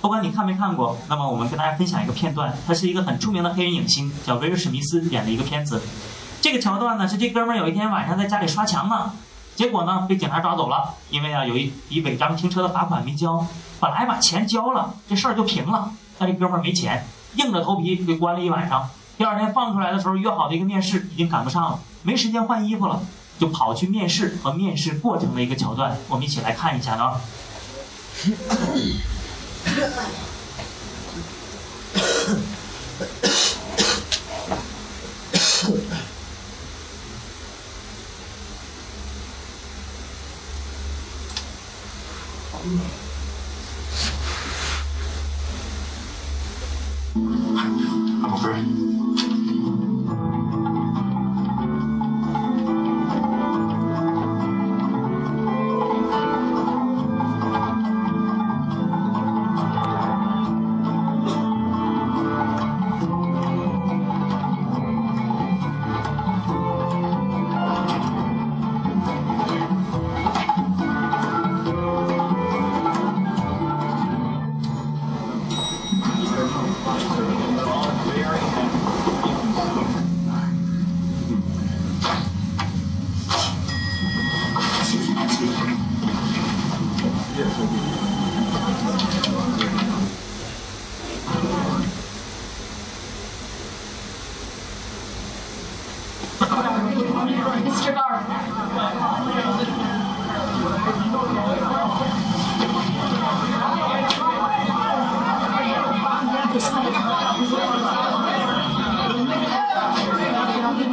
[0.00, 5.82] 不管你看没看过，那么我们跟大家分享一个片段，它是一个很出名的黑人影星，叫威尔史密斯演的一个片子。
[6.40, 9.12] 这个桥段呢是这哥们儿有一天晚上在家里刷墙呢，
[9.54, 13.46] 结果呢被警察抓走了，因为啊有一笔违章停车的罚款没交，
[13.80, 18.88] 本来把钱交了，这事儿就平了，但这哥们儿没钱，硬着头皮给关了一晚上。
[19.16, 23.00] 第二天放出来的时候，约好的一个面试已经赶不上了，没时间换衣服了，
[23.42, 27.20] 就跑去面试和面试过程的一个桥段，我们一起来看一下啊。
[48.22, 49.31] I'm afraid.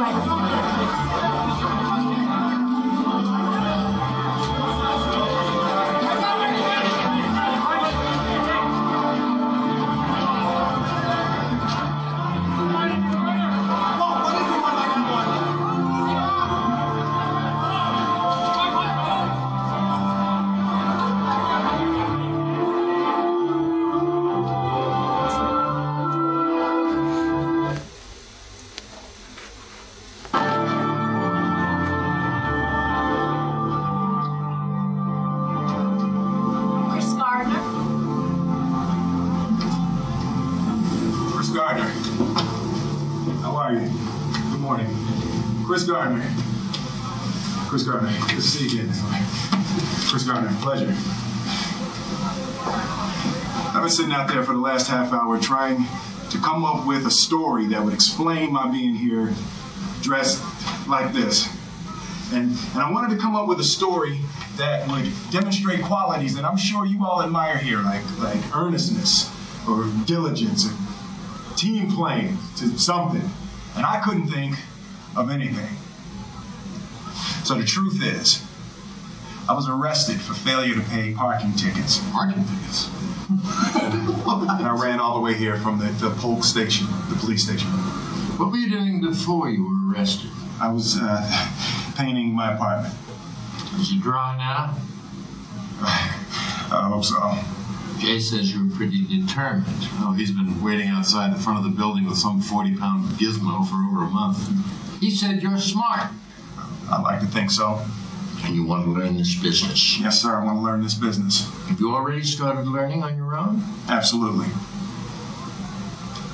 [0.00, 0.39] Thank you.
[54.10, 55.86] Sitting out there for the last half hour trying
[56.30, 59.32] to come up with a story that would explain my being here
[60.02, 60.42] dressed
[60.88, 61.48] like this.
[62.32, 64.18] And, and I wanted to come up with a story
[64.56, 69.30] that would demonstrate qualities that I'm sure you all admire here, like, like earnestness
[69.68, 70.74] or diligence or
[71.56, 73.22] team playing to something.
[73.76, 74.56] And I couldn't think
[75.16, 75.76] of anything.
[77.44, 78.44] So the truth is,
[79.48, 82.00] I was arrested for failure to pay parking tickets.
[82.12, 82.90] Parking tickets?
[83.30, 87.68] And I ran all the way here from the, the Polk station, the police station.
[88.38, 90.30] What were you doing before you were arrested?
[90.60, 92.94] I was uh, painting my apartment.
[93.78, 94.76] Is he dry now?
[95.82, 97.38] I hope so.
[97.98, 99.66] Jay says you're pretty determined.
[100.00, 103.68] Oh, he's been waiting outside the front of the building with some 40 pound gizmo
[103.68, 104.38] for over a month.
[105.00, 106.10] He said you're smart
[106.90, 107.84] I'd like to think so.
[108.44, 109.98] And you want to learn this business.
[110.00, 111.48] Yes, sir, I want to learn this business.
[111.68, 113.62] Have you already started learning on your own?
[113.88, 114.46] Absolutely.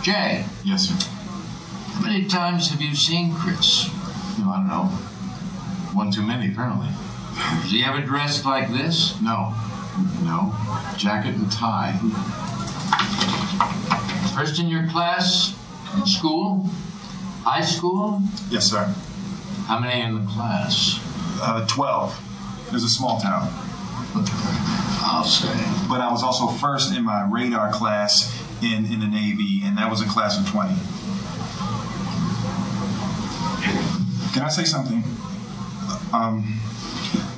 [0.03, 0.95] Jay, Yes, sir.
[1.95, 3.89] how many times have you seen Chris?
[4.39, 4.85] No, I don't know.
[5.95, 6.89] One too many, apparently.
[7.63, 9.21] Does he ever dressed like this?
[9.21, 9.55] No.
[10.23, 10.55] No.
[10.97, 11.99] Jacket and tie.
[14.35, 15.57] First in your class?
[15.97, 16.69] In school?
[17.43, 18.21] High school?
[18.51, 18.85] Yes, sir.
[19.67, 21.01] How many in the class?
[21.41, 22.67] Uh, 12.
[22.69, 23.49] It was a small town.
[25.03, 25.49] I'll say.
[25.89, 29.91] But I was also first in my radar class in, in the Navy, and that
[29.91, 30.75] was a class of 20.
[34.33, 35.03] Can I say something?
[36.13, 36.61] Um,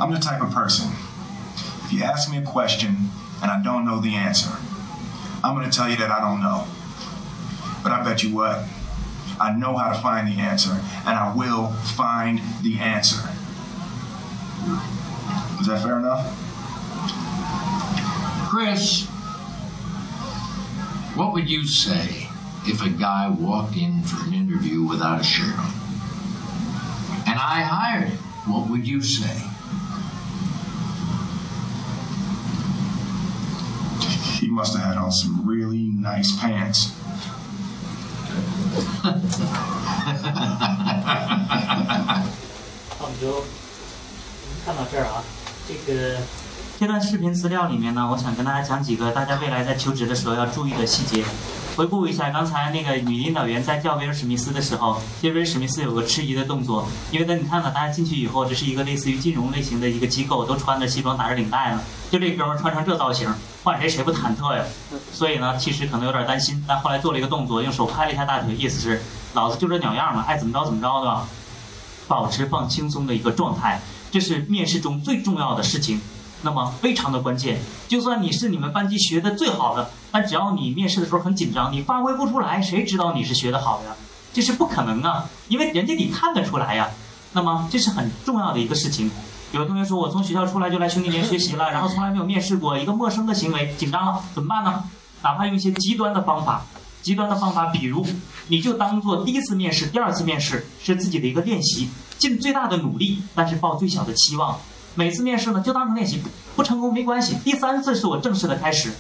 [0.01, 0.91] I'm the type of person,
[1.85, 2.97] if you ask me a question
[3.43, 4.51] and I don't know the answer,
[5.43, 6.67] I'm going to tell you that I don't know.
[7.83, 8.65] But I bet you what?
[9.41, 10.73] I know how to find the answer,
[11.07, 13.29] and I will find the answer.
[15.61, 16.27] Is that fair enough?
[18.49, 19.07] Chris,
[21.15, 22.29] what would you say
[22.67, 25.73] if a guy walked in for an interview without a shirt on?
[27.27, 28.19] And I hired him.
[28.51, 29.45] What would you say?
[34.39, 36.95] He must have had on some really nice pants.
[42.99, 43.68] 好，
[44.49, 45.23] 我们看到这儿啊。
[45.69, 46.17] 这个
[46.81, 51.25] 这段视频资料里面呢，我想跟大家讲几个大家未来在求职的时候要注意的细节。
[51.77, 61.81] 回顾一下刚才那个女领导员在叫威尔史密斯的时候，其实威尔史密斯有个迟疑的动作，因为呢，你看到大家进去以后，这是一个类似于金融类型的一个机构，都穿着西装打着领带呢，
[62.11, 63.33] 就这哥们儿穿成这造型，
[63.63, 64.65] 换谁谁不忐忑呀？
[65.13, 69.01] 所以呢，其实可能有点担心，但后来做了一个动作，用手拍了一下大腿，意思是
[69.35, 71.29] 老子就这鸟样嘛，爱怎么着怎么着，对吧？
[72.09, 76.01] 保持放轻松的一个状态，这是面试中最重要的事情。
[76.43, 83.97] 那么非常的关键，就算你是你们班级学的最好的，但只要你面试的时候很紧张，你发挥不出来，谁知道你是学的好呀？
[84.33, 86.91] 这是不可能啊，因为人家你看得出来呀。
[87.33, 89.11] 那么这是很重要的一个事情。
[89.53, 94.85] 有的同学说，我从学校出来就来兄弟连学习了， 然后从来没有面试过，一个陌生的行为，紧张了，怎么办呢？
[95.23, 96.65] 哪怕用一些极端的方法，
[97.03, 98.07] 极端的方法，比如
[98.49, 104.59] 你就当做第一次面试、第二次面试是自己的一个练习，尽最大的努力，但是抱最小的期望。
[104.95, 106.21] 每次面试呢，就当成练习，
[106.57, 107.37] 不成功没关系。
[107.45, 108.93] 第三次是我正式的开始，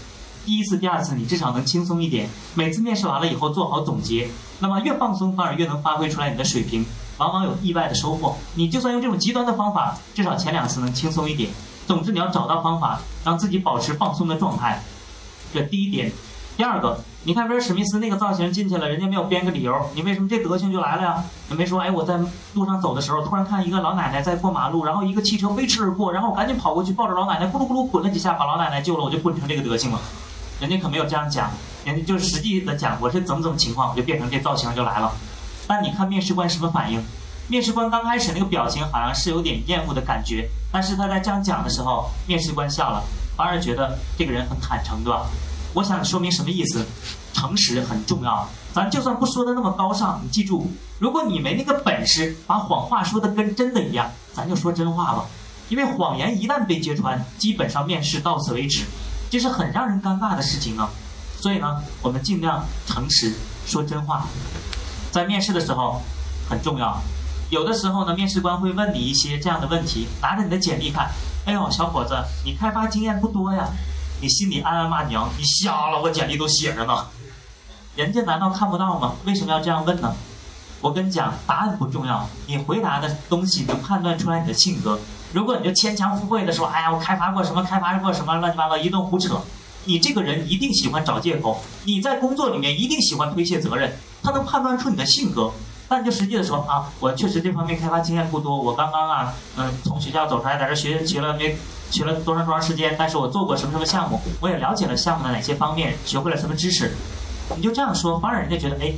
[0.45, 2.29] 第一次、第二次你至少能轻松一点。
[2.55, 4.29] 每次面试完了以后做好总结，
[4.61, 8.37] 那么越放松反而越能发挥出来你的水平，往往有意外的收获。
[8.55, 11.51] 你就算用这种极端的方法，至少前两次能轻松一点。
[11.87, 14.83] 总之你要找到方法，让自己保持放松的状态，
[15.53, 16.13] 这第一点。
[16.57, 21.23] 第二个，你看威尔史密斯那个造型进去了，人家没有编个理由，你为什么这德行就来了呀？
[21.51, 22.19] 也没说，哎，我在
[22.55, 30.01] 路上走的时候，突然看一个老奶奶在过马路，然后一个汽车飞驰而过，然后我赶紧跑过去抱着老奶奶，咕噜咕噜滚了几下，把老奶奶救了，我就滚成这个德行了。
[30.59, 31.51] 人家可没有这样讲，
[31.85, 35.13] 人家就实际的讲，我是怎么怎么情况，我就变成这造型就来了。
[35.67, 37.05] 但你看面试官什么反应？
[37.49, 43.05] 面试官刚开始那个表情好像是有点厌恶的感觉，但是他在这样讲的时候，面试官笑了，
[43.37, 45.27] 反而觉得这个人很坦诚，对吧？
[45.75, 46.85] 我想说明什么意思？
[47.33, 48.49] 诚实很重要。
[48.73, 55.25] 咱就算不说的那么高尚，你记住，如果你没那个本事把谎话说的跟真的一样，咱就说真话吧。
[55.69, 58.85] 因为谎言一旦被揭穿，基本上面试到此为止，
[59.31, 60.89] 这是很让人尴尬的事情啊。
[61.41, 63.35] 所以呢，我们尽量诚实
[63.67, 64.27] 说真话，
[65.13, 66.01] 在面试的时候
[66.49, 66.99] 很重要。
[67.51, 71.11] 有的时候呢，面试官会问你一些这样的问题，拿着你的简历看，
[71.45, 73.69] 哎呦，小伙子，你开发经验不多呀，
[74.21, 77.07] 你心里暗暗骂娘，你瞎了，我简历都写着呢。
[77.95, 79.15] 人家难道看不到吗？
[79.25, 80.15] 为什么要这样问呢？
[80.81, 84.99] 我跟你讲，答案不重要，你回答的东西能判断出来你的性格。
[85.33, 89.41] 如果你就牵强附会的说，哎呀，我开发过什么，开发过什么，乱七八糟一顿胡扯，
[89.85, 95.53] 你这个人一定喜欢找借口，你在工作里面一定喜欢推卸责任，他能判断出你的性格。
[95.89, 101.57] 但就实际的说啊，我确实这方面开发经验不多，我刚刚啊，嗯，从学校走出来，在这学学了没
[101.91, 106.95] 学了多长多长时间，但是我做过什么什么项目，我也了解了项目的哪些方面，学会了什么知识，
[107.57, 108.93] 你就这样说，反而人家觉得，哎，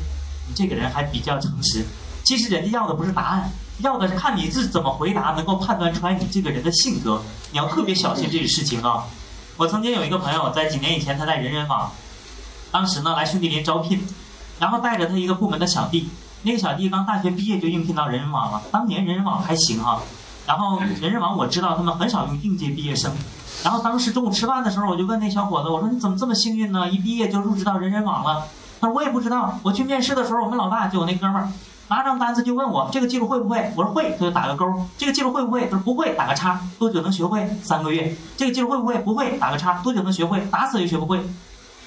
[0.48, 1.85] 你这个人还比较诚实。
[2.24, 7.22] 其实人家要的不是答案，要的是看你是怎么回答，能够判断出来你这个人的性格。
[7.53, 9.05] 你要特别小心这个事情啊。
[9.57, 11.92] 我曾经有一个朋友，在几年以前他在人人网，
[12.72, 14.05] 当时呢来兄弟连招聘，
[14.59, 16.09] 然后带着他一个部门的小弟。
[16.42, 20.00] 那个小弟刚大学毕业就应聘到人人网了，当年人人网还行哈，
[20.46, 23.12] 然后人人网我知道他们很少用应届毕业生，
[23.62, 26.88] 然后当时中午吃饭的时候我就问那小伙子，我说你怎么这么幸运呢？
[26.88, 28.44] 一毕业就入职到人人网了？
[28.81, 31.48] 他说我也不知道，我去面试的时候我们老大就我那哥们儿
[31.88, 34.64] 拿张单子就问我这个技术会不会，我说会，他就打个勾，
[34.96, 37.46] 这个技术会不会，他说不会，打个叉，多久能学会？
[37.62, 38.96] 三个月，这个技术会不会？
[38.98, 40.40] 不会，打个叉，多久能学会？
[40.50, 41.20] 打死也学不会。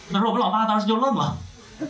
[0.09, 1.37] 那时候我们老大当时就愣了。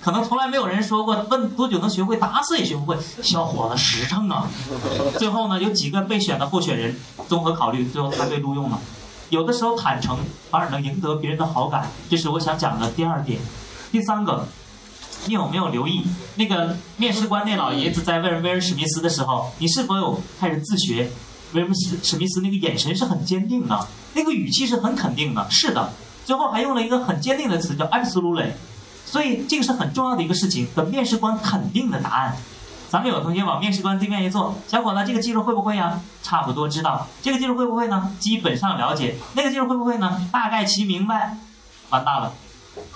[0.02, 2.98] 可能从来没有人说过问多久能学会，打死也学不会。
[3.22, 4.50] 小伙子实诚啊！
[5.20, 6.96] 最后呢，有几个被选的候选人
[7.28, 8.80] 综合考虑，最后他被录用了。
[9.30, 10.18] 有的时候坦诚
[10.50, 13.40] 反而能赢得别人的好感，这是我想讲的第二点。
[13.92, 14.48] 第三个，
[15.26, 16.04] 你有没有留意
[16.36, 21.12] 那个面试官那老爷子在问威尔史密斯的时候，你是否有开始自学？
[21.54, 25.48] 威尔史史密斯那个眼神是很坚定的，那个语气是很肯定的。
[25.52, 25.92] 是的，
[26.26, 28.52] 最后还用了一个很坚定的词，叫 absolutely。
[29.14, 32.36] 所以这个是很重要的一个事情，和面试官肯定的答案。
[32.90, 36.02] 咱们有同学往面试官对面一坐，小伙子，这个技术会不会呀？
[36.24, 37.06] 差不多知道。
[37.22, 38.12] 这个技术会不会呢？
[38.20, 39.16] 基本上了解。
[39.36, 40.28] 那个技术会不会呢？
[40.32, 41.38] 大概其明白。
[41.92, 42.34] 完蛋了，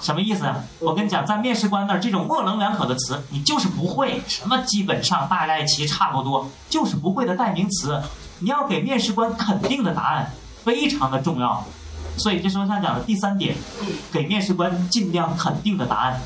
[0.01, 0.51] 什么意思？
[0.79, 4.19] 我跟你讲，在面试官那儿，这种模棱两可的词，你就是不会。
[4.27, 8.01] 什么基本上、大概其、差不多，就是不会的代名词。
[8.39, 10.31] 你要给面试官肯定的答案，
[10.63, 11.63] 非常的重要。
[12.17, 13.55] 所以这是我想讲的第三点，
[14.11, 16.19] 给面试官尽量肯定的答案。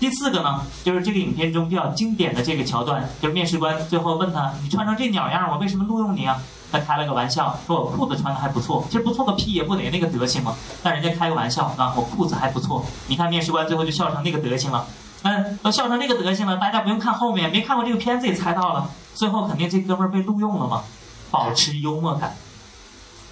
[0.00, 10.54] 第四个呢，就是这个影片中比较经典的这个桥段，就是面试官最后问他：“你穿成这鸟样，我为什么录用你啊？”他开了个玩笑，说：“我裤子穿的还不错。”其实不错个屁，也不得那个德行嘛。
[10.82, 12.84] 但人家开个玩笑啊，我裤子还不错。
[13.08, 14.86] 你看面试官最后就笑成那个德行了。
[15.22, 18.88] 嗯，都笑成那个德行了，大家不用看后面，没看过这个片子也猜到了。
[19.14, 20.84] 最后肯定这哥们儿被录用了嘛。
[21.30, 22.36] 保持幽默感，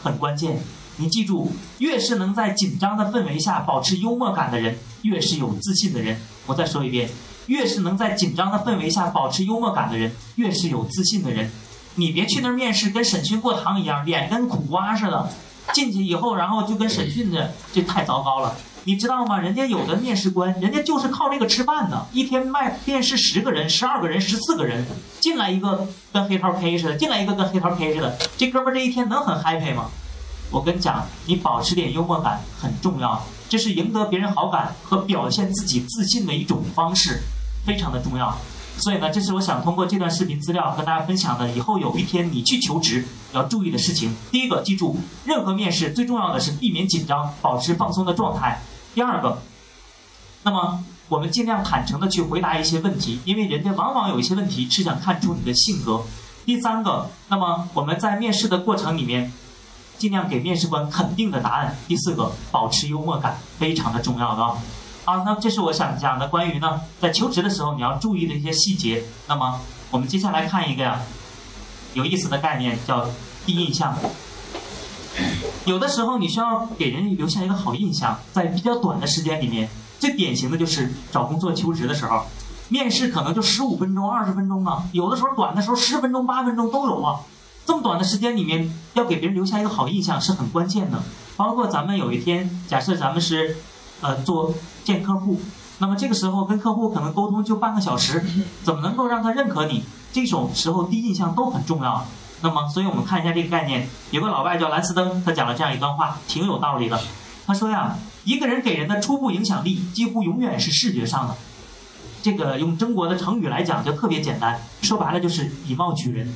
[0.03, 0.61] 很关键。
[0.97, 6.21] 你记住，越是能在紧张的氛围下保持幽默感的人，越是有自信的人。
[6.47, 7.09] 我再说一遍，
[7.47, 11.51] 越是能在紧张的氛围下保持幽默感的人，越是有自信的人。
[11.97, 15.29] 你别去那儿面试，跟审讯过堂一样，脸跟苦瓜似的。
[15.73, 18.57] 进去以后，然后就跟审讯的，这太糟糕了。
[18.85, 19.41] 你知道吗？
[19.41, 24.87] 人家有的面试官，人家就是靠这个吃饭的，一天卖面试十个人、十二个人、十四个人，
[25.19, 29.91] 进来一个跟黑桃 K 似的，进来一个跟黑桃 K 似的，这哥们儿这一天能很 happy 吗？
[30.51, 37.21] 我跟你讲，你保持点幽默感很重要，这是赢得别人好感和表现自己自信的一种方式，
[37.65, 38.37] 非常的重要。
[38.79, 44.15] 所以呢，这是我想通过这段视频资料和大家分享的，以后有一天你去求职要注意的事情。
[44.31, 48.61] 第一个，记住，任何面试最重要的是避免紧张，保持放松的状态。
[48.95, 49.41] 第二个，
[50.43, 56.03] 那么我们尽量坦诚的去回答一些问题，因为人家往往有一些问题是想看出你的性格。
[56.45, 59.33] 第三个，那么我们在面试的过程里面。
[59.99, 61.77] 尽量给面试官肯定的答案。
[61.89, 64.43] 第四个，保持幽默感，非常的重要的
[65.05, 65.23] 啊。
[65.25, 69.05] 那这是我想讲的关于呢，在求职的时候你要注意的一些细节。
[69.27, 71.01] 那么我们接下来看一个呀，
[71.95, 73.07] 有意思的概念，叫
[73.45, 73.97] 第一印象。
[75.65, 79.69] 有的时候你需要给人留下一个好印象，在比较短的时间里面，
[79.99, 82.27] 最典型的就是找工作求职的时候，
[82.69, 87.21] 面试可能就十五分钟、二十分钟啊，有的时候短的时候十分钟、八分钟都有啊。
[87.67, 91.03] 这么短的时间里面，要给别人留下一个好印象是很关键的。
[91.37, 93.57] 包括咱们有一天，假设咱们是，
[94.01, 94.55] 呃，做
[94.85, 95.41] 见客户，
[95.79, 98.25] 那么这个时候跟客户可能沟通就半个小时，
[98.63, 99.83] 怎么能够让他认可你？
[100.13, 102.07] 这种时候第一印象都很重要。
[102.41, 103.89] 那么，所以我们看一下这个概念。
[104.13, 107.01] 有个老外叫兰斯登，他讲了这样一段话，挺有道理的。
[107.47, 111.35] 他说呀，一个人给人的初步影响力几乎永远是视觉上的。
[112.23, 116.33] 这个用中国的成语来讲就特别简单，说白了就是以貌取人。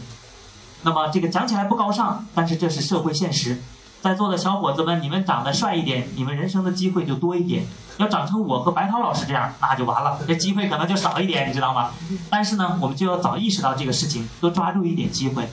[0.83, 3.61] 那么这个讲起来不高尚，但是这是社会现实。
[4.01, 7.65] 在座的小伙子们，你们长得帅一点，你们人生的机会就多一点；
[7.99, 11.91] 要长成我和白涛老师这样，那就完了，这机会可能就少一点，你知道吗？
[12.31, 15.47] 但是呢，我们就要早意识到这个事情，多抓住一点机会。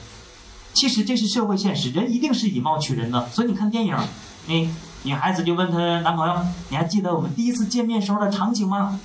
[0.72, 3.28] 其实这是社会现实，人一定是以貌取人的。
[3.28, 3.94] 所以你看电影，
[4.46, 4.54] 那
[5.02, 6.34] 女孩子就问她男朋友
[6.70, 8.98] ：“你还记得我们第一次见面时候的场景吗？”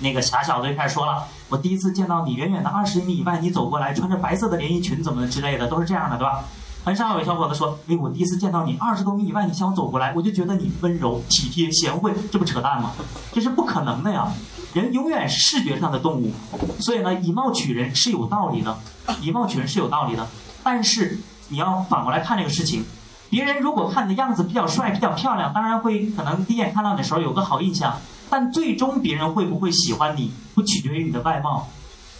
[0.00, 6.44] 那个傻小子就开始说了：“我第一次见到你，远远的二十米以外，你走过来，穿着白色的连衣裙，怎么之类的，都是这样的，对吧？”
[6.84, 12.92] 很少有小伙子说：“哎，我第一次见到你，二十多米以外，你向我走过来，我就觉得你温柔、体贴、贤惠，这不扯淡吗？
[13.32, 14.30] 这是不可能的呀！
[14.74, 16.32] 人永远是视觉上的动物，
[16.80, 18.76] 所以呢，以貌取人是有道理的，
[19.22, 20.26] 以貌取人是有道理的。
[20.62, 21.18] 但是
[21.48, 22.84] 你要反过来看这个事情，
[23.30, 27.96] 别人如果看你的样子比较帅、比较漂亮，当然会可能第一眼看到你的时候有个好印象，
[28.34, 31.68] 但最终别人会不会喜欢你，不取决于你的外貌。”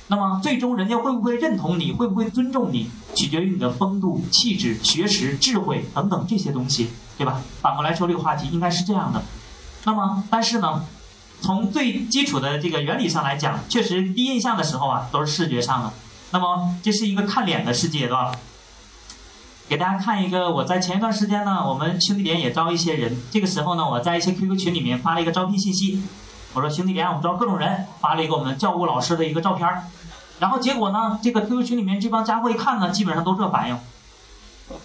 [0.07, 6.89] 那么最终人家会不会认同你，会不会尊重你，取决于你的风度、气质、学识、智慧等等这些东西，
[7.19, 7.43] 对吧？
[7.61, 9.21] 反过来说这个话题应该是这样的。
[9.83, 10.87] 那么，但是呢，
[11.41, 15.93] 从最基础的这个原理上来讲，确实第一印象的时候啊，都是视觉上的。
[16.31, 18.31] 那么这是一个看脸的世界，对吧？
[19.67, 26.03] 给大家看一个，我在前一段时间呢，我们兄弟连也招一些人，这个时候呢，我在一些 QQ 群里面发了一个招聘信息。
[26.53, 29.85] 我说兄弟连，我们招各种人，发了一个我们教务老师的一个照片儿，
[30.39, 33.79] 然后结果呢，这个 QQ 群里面这帮家伙一看呢，基本上都这反应，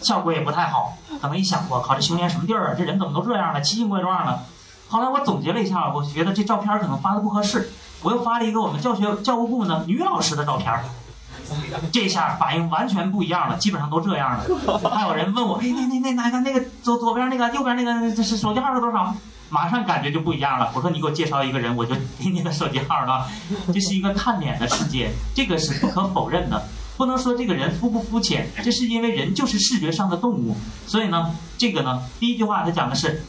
[0.02, 0.98] 效果也不太好。
[1.22, 2.76] 可能一想，我靠，这兄弟连什么地儿啊？
[2.78, 4.46] 这人怎么都这样的，奇形怪状的。
[4.88, 7.70] 后来我总结了一下，我觉得这照片可能发的不合适，
[8.02, 10.86] 我又发了一个我们教学教务部呢女老师的照片儿，
[11.92, 14.90] 这下反应完全不一样了，基本上都这样了。
[14.90, 19.16] 还有人问我，哎，那那那哪个那个左左边那个，右边那个，这是手机号是多少？
[19.50, 20.72] 马上感觉就不一样了。
[20.76, 23.26] 我说你给我介绍一个人，我就给你的手机号了。
[23.74, 26.68] 这是一个看脸的世界，这个是不可否认的。
[26.98, 30.56] 不能说这个人肤不肤浅，这是因为人就是视觉上的动物。
[30.86, 33.24] 所以呢，这个呢，第一句话他讲的是，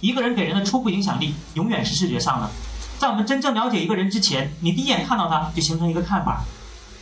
[0.00, 2.50] 一个人给人的初步影响力永远是视觉上的。
[2.98, 6.44] 在我们真正了解一个人之前，你第一眼看到他就形成一个看法。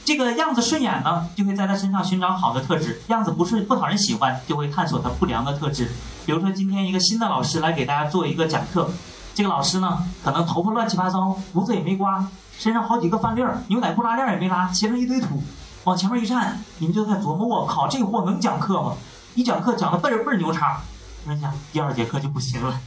[0.05, 5.91] 这个样子顺眼呢，就会在他身上寻找好的特质；样子不顺不讨人喜欢，就会探索他不良的特质。
[6.27, 8.91] 比如说，今天一个新的老师来给大家做一个讲课，
[9.35, 12.27] 这个老师呢，可能头发乱七八糟，胡子也没刮，
[12.59, 15.43] 身上好几个饭粒儿，牛仔裤拉链也没拉，鞋上一堆土，
[15.85, 18.95] 往前面一站，你们就在琢磨：我靠，这货能讲课吗？
[19.35, 20.81] 一讲课讲的倍儿倍儿牛叉，
[21.25, 22.79] 我跟你讲，第二节课就不行了，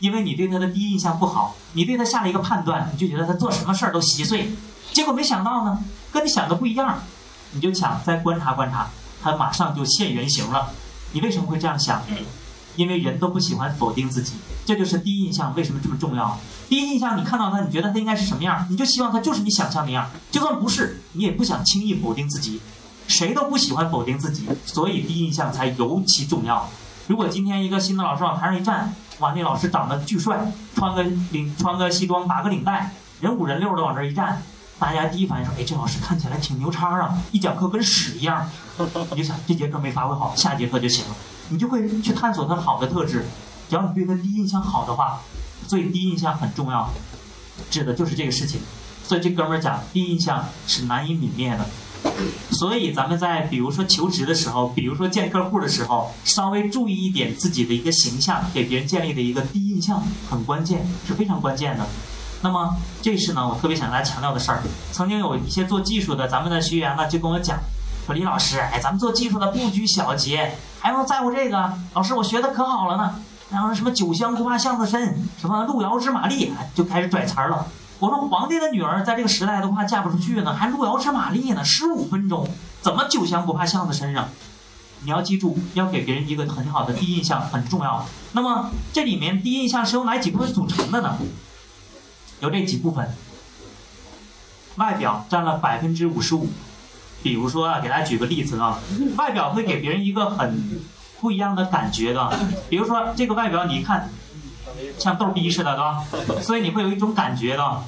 [0.00, 4.50] 因为你对他的第一印象不好，你对他下了一个判断，你就觉得他做什么事儿都稀碎，
[4.96, 5.78] 结果没想到呢。
[6.10, 6.98] 跟你想的不一样，
[7.50, 8.88] 你就想再观察观察，
[9.22, 10.70] 他马上就现原形了。
[11.12, 12.02] 你为什么会这样想？
[12.76, 14.32] 因为人都不喜欢否定自己，
[14.64, 16.38] 这就是第一印象为什么这么重要。
[16.70, 20.08] 第一印象，你看到他，你觉得他应该是什么样，你就希望他就是你想象那样。
[20.30, 22.62] 就算不是，你也不想轻易否定自己。
[23.06, 26.66] 谁都不喜欢否定自己，所以第一印象才尤其重要。
[27.06, 32.90] 如果今天一个新的老师往台上一站，哇，那老师长得巨帅，穿个领穿个西装，打个领带，
[33.20, 34.42] 人五人六的往这一站。
[34.78, 37.16] 大家第一反应说：“哎，这老师看起来挺牛叉啊！
[37.32, 38.48] 一讲课跟屎一样。
[39.12, 41.16] ”你就想这节课没发挥好，下节课就行了。
[41.48, 43.24] 你就会去探索他好的特质。
[43.70, 45.20] 只要你对他第一印象好的话，
[45.66, 46.90] 所以第一印象很重要，
[47.70, 48.60] 指的就是这个事情。
[49.02, 51.66] 所以这哥们儿讲，第一印象是难以泯灭的。
[52.50, 61.86] 所以咱们在比如说求职的时候，比如说见客户的时候，稍微注意一点自己的一个形象，给别人建立的一个第一印象很关键，是非常关键的。
[62.46, 64.62] 那么这是呢，我特别想跟大家强调的事儿。
[64.92, 67.58] 曾经有一些做技术的，咱们的学员呢就跟我讲，
[68.06, 71.72] 说李老师，哎，咱们做技术的不拘小节，还要在乎这个？
[71.94, 73.16] 老师，我学的可好了呢。
[73.50, 77.66] 然后什么酒香不怕巷子深，什么路遥知马力，就开始拽词儿了。
[77.98, 81.64] 我说皇帝的女儿在这个时代都怕嫁不出去呢，还路遥知马力呢？
[81.64, 82.48] 十五分钟
[82.80, 84.28] 怎么酒香不怕巷子深啊？
[85.02, 88.06] 你要记住，要给别人一个很好的第一印象很重要。
[88.30, 91.16] 那么这里面第一印象是由哪几部分组成的呢？
[92.40, 93.08] 有这几部分，
[94.76, 96.48] 外表占了百分之五十五。
[97.22, 98.78] 比如说啊，给大家举个例子啊，
[99.16, 100.80] 外表会给别人一个很
[101.20, 102.32] 不一样的感觉的。
[102.68, 104.10] 比如说这个外表，你一看，
[104.98, 105.74] 像逗逼似的，
[106.10, 106.40] 对吧？
[106.42, 107.82] 所以你会有一种感觉的。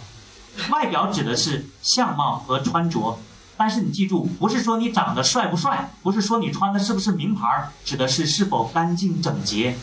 [0.70, 3.16] 外表指的是相貌和穿着，
[3.56, 9.76] 但是你记住，不是说你长得帅不帅，不是说你穿的是不是名牌，指的是是否干净整洁。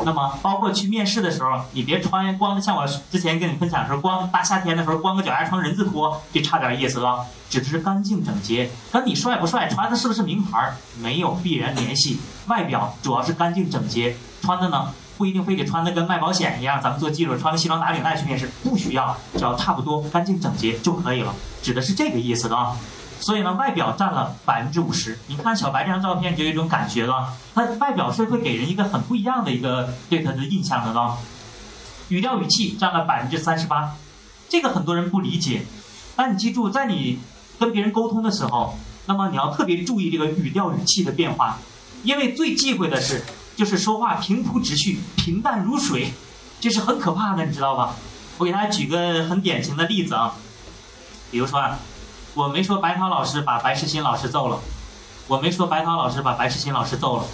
[0.00, 7.24] 那么，包括去面试的时候，你别穿光，像我之前跟你分享的时候，光大夏天的时候光个脚丫穿人字拖，这差点意思了。
[7.48, 12.18] 指的是干净整洁，跟你帅不帅、穿的是不是名牌没有必然联系。
[12.46, 14.88] 外表主要是干净整洁，穿的呢
[15.18, 22.74] 不一定非得穿的跟卖保险一样，咱们做记者穿个西装打领带去面试不需要，只要差不多干净整洁就可以了，指的是这个意思的啊。
[23.22, 25.16] 所以呢，外表占了百分之五十。
[25.28, 31.16] 你看小白这张照片，就有一种感觉了，他外表是会给人一个很不一样的一个对他的印象的呢。
[32.08, 33.94] 语调语气占了百分之三十八，
[34.48, 35.64] 这个很多人不理解。
[36.16, 37.20] 但你记住，在你
[37.60, 41.58] 跟别人沟通的时候，那么你要特别注意这个语调语气的变化，
[42.02, 43.22] 因为最忌讳的是
[43.54, 46.12] 就是说话平铺直叙、平淡如水，
[46.60, 47.94] 这是很可怕的，你知道吧？
[48.38, 50.34] 我给大家举个很典型的例子啊，
[51.30, 51.78] 比如说啊。
[52.34, 54.58] 我没说白涛老师把白世新老师揍了，
[55.28, 57.24] 我没说白涛老师把白世新老师揍了，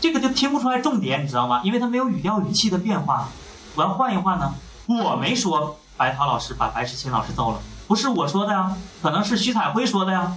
[0.00, 1.60] 这个就听不出来重点，你知道吗？
[1.64, 3.28] 因为他没有语调语气的变化。
[3.74, 4.54] 我要换一换呢，
[4.86, 10.34] 我没说白涛老师把白世新老师揍了，不是我说的呀，可能是徐彩辉说的呀，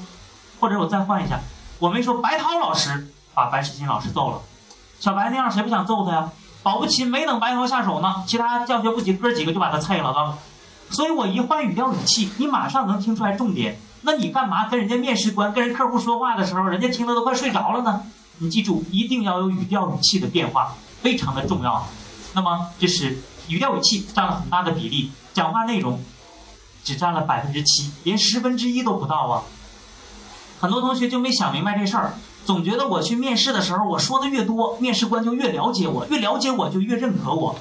[0.60, 1.40] 或者我再换一下，
[1.80, 4.42] 我没说白涛老师把白世新老师揍了，
[5.00, 6.32] 小白那样谁不想揍他呀？
[6.64, 10.38] 保不齐没等白涛下手呢，其他教学部几哥几个就把他菜了，吧？
[10.90, 13.80] 所以我一换语调语气，你马上能听出来重点。
[14.02, 18.04] 那你干嘛跟人家面试官、跟人客户说话的时候，人家听得都快睡着了呢？
[18.38, 21.86] 你记住，一定要有语调语气的变化，非常的重要。
[22.34, 23.18] 那么，这是
[23.50, 26.02] 语调语气占了很大的比例，讲话内容
[26.84, 29.44] 只占了百分之七，连十分之一都不到啊！
[30.62, 32.14] 很多同学就没想明白这事儿，
[32.46, 37.56] 总觉得我去面试的时候，我说的越多，面试官就越了解我，越了解我就越认可我，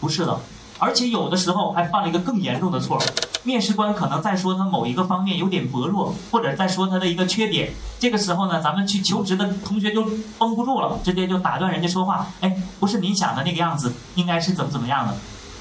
[0.00, 0.40] 不是的。
[0.78, 3.00] 而且有的时候还犯了一个更严重的错，
[3.44, 7.70] 面试官可能在说他某一个方面有点薄弱，或者在说他的一个缺点。
[7.98, 10.02] 这个时候呢，咱们去求职的同学就
[10.38, 12.26] 绷不住了，直接就打断人家说话。
[12.40, 15.14] 哎，不是您想的那个样子，应该是怎么怎么样的。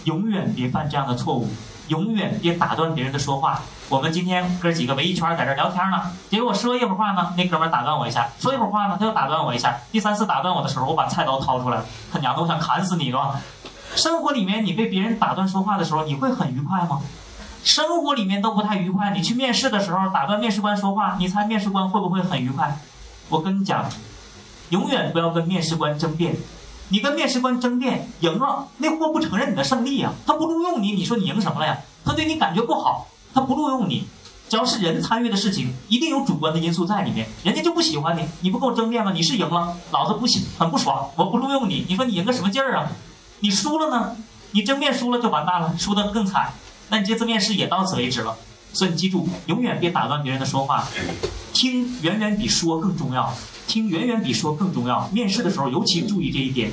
[0.06, 1.48] 永远别犯这样的错误，
[1.90, 3.62] 永远别打断别人的说话。
[3.90, 9.78] 我们今天哥几个围一圈在这聊天呢，结果说一会儿话呢，那哥们打断我一下；说一会儿话呢，他又打断我一下。
[9.92, 13.40] 第三次打断我的时候，我把菜刀掏出来了，他娘的，我想砍死你是吧。
[13.96, 17.02] 生活里面，你被别人打断说话的时候，你会很愉快吗？
[17.64, 19.12] 生活里面都不太愉快。
[19.12, 22.78] 你去面试的时候打断面试官说话，你猜面试官会不会很愉快？
[23.30, 23.90] 我跟你讲，
[24.70, 26.36] 永远不要跟面试官争辩。
[26.90, 31.80] 你跟面试官争辩赢了，那货不承认你的胜利呀，他不录用你，你说你赢什么了呀？
[32.06, 34.08] 他对你感觉不好，他不录用你。
[34.50, 39.12] 只要是人参与的事情，一定有主观的因素在里面，人家就不喜欢你，你不跟我争辩吗？
[39.14, 42.92] 你是赢了，老子不喜很不爽，我不录用你，你说你赢个什么劲儿啊？
[43.40, 44.16] 你输了呢？
[44.52, 46.52] 你争辩输了就完蛋了，输得更惨。
[46.90, 48.38] 那你这次面试也到此为止了。
[48.74, 50.88] 所以你记住，永远别打断别人的说话，
[51.54, 53.32] 听远远比说更重要，
[53.68, 55.08] 听远远比说更重要。
[55.10, 56.72] 面试的时候尤其注意这一点。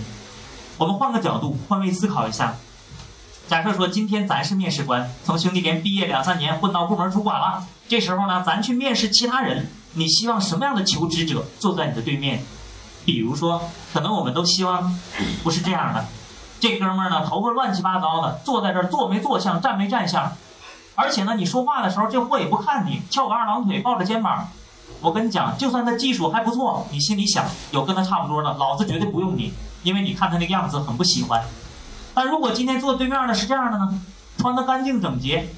[0.78, 2.56] 我们换个角度，换位思考一下。
[3.48, 12.42] 假设说今天咱是面试官，从兄弟连毕业两三年混到部门主管了，这时候呢，咱去面试其他人，你希望什么样的求职者坐在你的对面？
[13.04, 14.98] 比如说，可能我们都希望
[15.42, 16.06] 不是这样的。
[16.61, 20.30] 这哥们儿呢，头发乱七八糟的，坐在这儿坐没坐相，站没站相，
[20.94, 24.48] 而且呢，你说话的时候，这货也不看你，翘个二郎腿，抱着肩膀。
[25.00, 31.42] 我跟你讲，就算他技术还不错，你心里想有跟他差不多的，老子绝对不用你，因为你看他那个样子很不喜欢。
[32.12, 33.98] 但如果今天坐对面的是这样的呢，
[34.36, 35.48] 穿得干净整洁，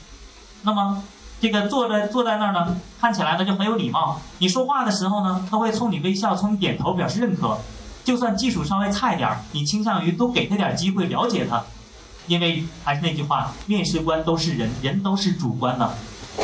[0.62, 1.02] 那么
[1.40, 4.20] 这个坐在坐在那儿呢，看起来呢就很有礼貌。
[4.38, 7.58] 你说话的时候呢，他会冲你微笑，冲你点头，表示认可。
[8.04, 11.62] 就算技术稍微差一点儿，你倾向于多给他点机会了解他，
[12.26, 15.94] 因为还是那句话，面试官都是人，人都是主观的，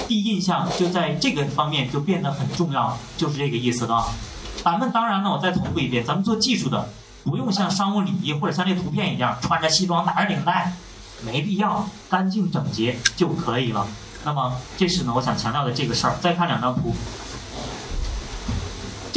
[0.07, 4.07] 第一印象就在这个方面就变得很重要，就是这个意思了。
[4.63, 6.89] 咱们当然呢，我再重复一遍，咱们做技术的
[7.25, 10.73] 不用像商务礼仪或者像这图片一样穿着西装打着领带，
[11.25, 13.87] 没必要，干净整洁就可以了。
[14.25, 16.17] 那么这是呢，我想强调的这个事儿。
[16.21, 16.95] 再看两张图。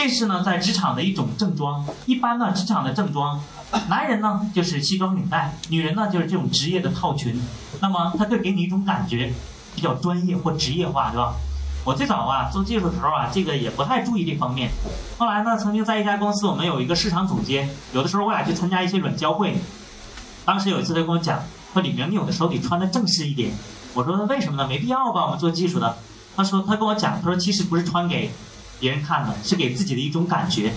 [0.02, 1.86] 这是呢，在职场的一种正装。
[2.08, 3.40] 一般呢，职场的正装，
[3.88, 7.40] 男人呢就是西装领带，女人呢就是这种职业的套裙。
[7.82, 9.32] 那么，它会给你一种感觉，
[9.76, 11.36] 比较专业或职业化，对吧？
[11.86, 14.72] 我最早啊做技术的时候啊，这个也不太注意这方面。
[15.20, 19.56] 后来呢，曾经在一家公司，我们有一个市场总监，有的时候我俩去参加一些软交会。
[20.46, 21.44] 当时有一次他跟我讲，
[21.74, 23.52] 说李明，你有的时候得穿的正式一点。
[23.94, 24.68] 我说为什么呢？
[24.68, 25.96] 没必要吧，我们做技术的。
[26.36, 28.32] 他说他跟我讲，他说其实不是穿给。
[28.82, 30.74] 别人看的是给自己的一种感觉。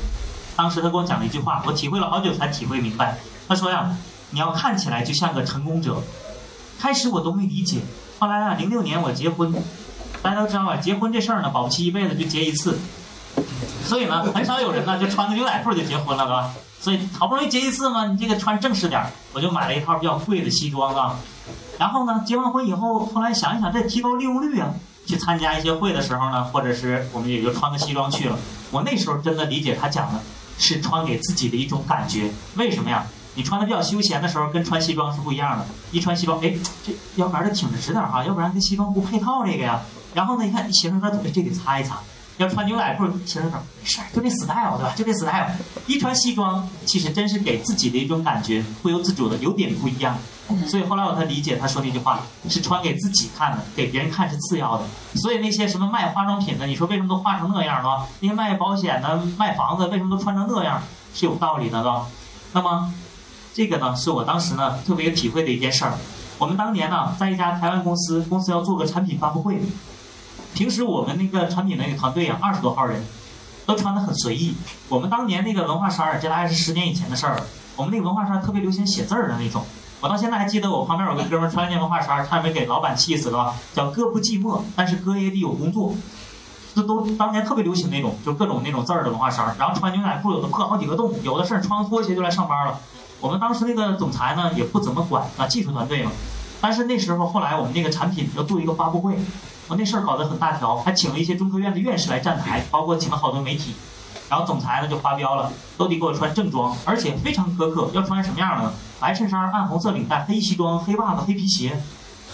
[0.55, 3.19] 当时他跟我讲了一句话，我体会了好久才体会明白。
[3.49, 3.97] 他说呀
[4.31, 6.01] ：“你要看起来就像个成功者。
[6.79, 7.81] 开始我都没理解，
[8.19, 9.55] 后来啊，零六年我结婚，
[10.21, 12.79] 大家都知道吧，结婚这事儿呢，保不齐一辈子就结一次，
[13.85, 16.51] 所以呢，很少有人呢就穿个牛仔裤就结婚了，是吧？
[16.81, 21.17] 所以好不容易结一次嘛，你这个穿正式点儿，我就买了一套比较贵的西装啊。
[21.79, 24.75] 然后呢，结完婚以后，后来想一想，这提高利用率啊，
[25.07, 28.39] 去参加一些会的时候呢，或者是我们也就穿个西装去了。
[28.71, 30.21] 我那时候真的理解他讲的
[30.59, 33.07] 是穿给自己的一种感觉，为什么呀？
[33.37, 35.67] 你穿的比较休闲的时候，跟穿西装是不一样的。
[35.91, 36.55] 一穿西装，哎，
[36.87, 39.83] 这腰杆儿得挺直点哈，要不然跟西装不配套这个呀。
[40.15, 41.99] 然后呢，一看斜着边，这得擦一擦。
[42.39, 44.95] 要穿牛仔裤，斜着边，没事儿，就那 style 对吧？
[44.97, 45.51] 就那 style。
[45.87, 50.16] 一穿西装，其实真是给自己的一种感觉，不由自主的有点不一样。
[50.66, 54.85] 所以后来我才理解他说那句话是穿给自己看的，给别人看是次要的。
[55.14, 58.07] 所以那些什么卖化妆品的，你说为什么都化成那样了？
[58.20, 60.82] 那些卖保险的、卖房子，为什么都穿成那样？
[61.14, 62.07] 是有道理的，是吧？
[62.53, 62.93] 那么。
[63.57, 65.95] 这个呢，是我当时呢特别有体会的一件事儿。
[66.39, 69.62] 我们当年呢，在一家台湾公司，公司要做个产品发布会。
[70.55, 73.05] 平时我们那个产品那个团队啊，二十多号人，
[73.67, 74.55] 都穿得很随意。
[74.89, 77.45] 我们当年那个文化衫儿，这大概是十年以前的事儿了。
[77.75, 79.65] 我们那个文化衫特别流行写字儿的那种。
[80.01, 83.53] 我到现在还记得，我旁边有个哥们儿穿一件文化衫儿，差点没给老板气死了。
[83.75, 85.93] 叫哥不寂寞，但是哥也得有工作。
[86.73, 89.57] 这都当年特别流行那种，就各种那种字儿的文化衫儿。
[89.59, 92.79] 然后穿牛仔裤，有的破好几个洞，有的是穿拖鞋就来上班了。
[93.21, 96.13] 我们当时那个总裁呢，也不怎么管啊，技术团队嘛。
[96.61, 99.19] 但是那时候后来我们那个产品要做一个发布会，
[99.69, 103.75] 我那事儿搞得很大条，还请了一些中科院的院士来站台，包括请了好多媒体。
[104.29, 108.73] 然后总裁呢就发飙了，都得给我穿正装，而且非常苛刻，要穿什么样的？
[108.99, 111.79] 白衬衫、暗红色领带、黑西装、黑袜子、黑皮鞋。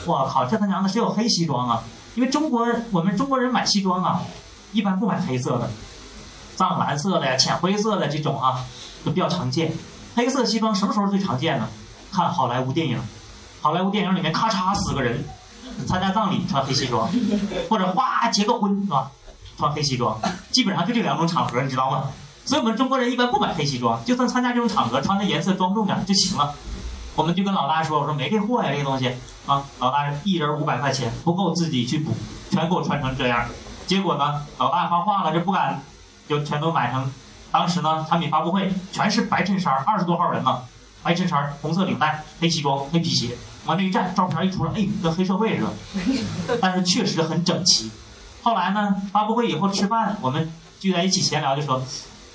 [0.06, 1.82] 我靠，这他娘的谁有黑西装啊？
[2.14, 4.22] 因为中国我们中国人买西装啊，
[4.72, 5.68] 一般不买黑色的，
[6.56, 8.64] 藏蓝色的呀、浅灰色的这种啊，
[9.04, 9.72] 都比较常见。
[10.14, 11.68] 黑色西装什么时候最常见呢？
[12.12, 13.00] 看好莱坞电影，
[13.60, 15.24] 好莱坞电影里面咔嚓死个人，
[15.86, 17.08] 参加葬礼穿黑西装，
[17.68, 19.10] 或者哇结个婚是吧？
[19.58, 20.18] 穿黑西装，
[20.50, 22.04] 基本上就这两种场合，你知道吗？
[22.44, 26.54] 所以我们中国人一般不买黑西装，就算参加这种场合，穿的颜色庄重点就行了。
[27.14, 29.14] 我们就跟老大说：“我说没这货呀，这个东西
[29.44, 32.16] 啊。”老大一人五百块钱不够自己去补，
[32.50, 33.44] 全给我穿成这样。
[33.86, 35.82] 结果呢，老大发话了，这不敢，
[36.28, 37.12] 就全都买成。
[37.52, 40.62] 当时呢，产品发布会全是白衬衫，二十多号人呢，
[41.02, 43.36] 白衬衫、红色领带、黑西装、黑皮鞋，
[43.66, 46.58] 往那一站，照片一出来，哎，跟黑社会似的。
[46.60, 47.90] 但是确实很整齐。
[48.42, 51.82] 后来呢，发布会以后吃饭，我们聚在一起闲聊，就说，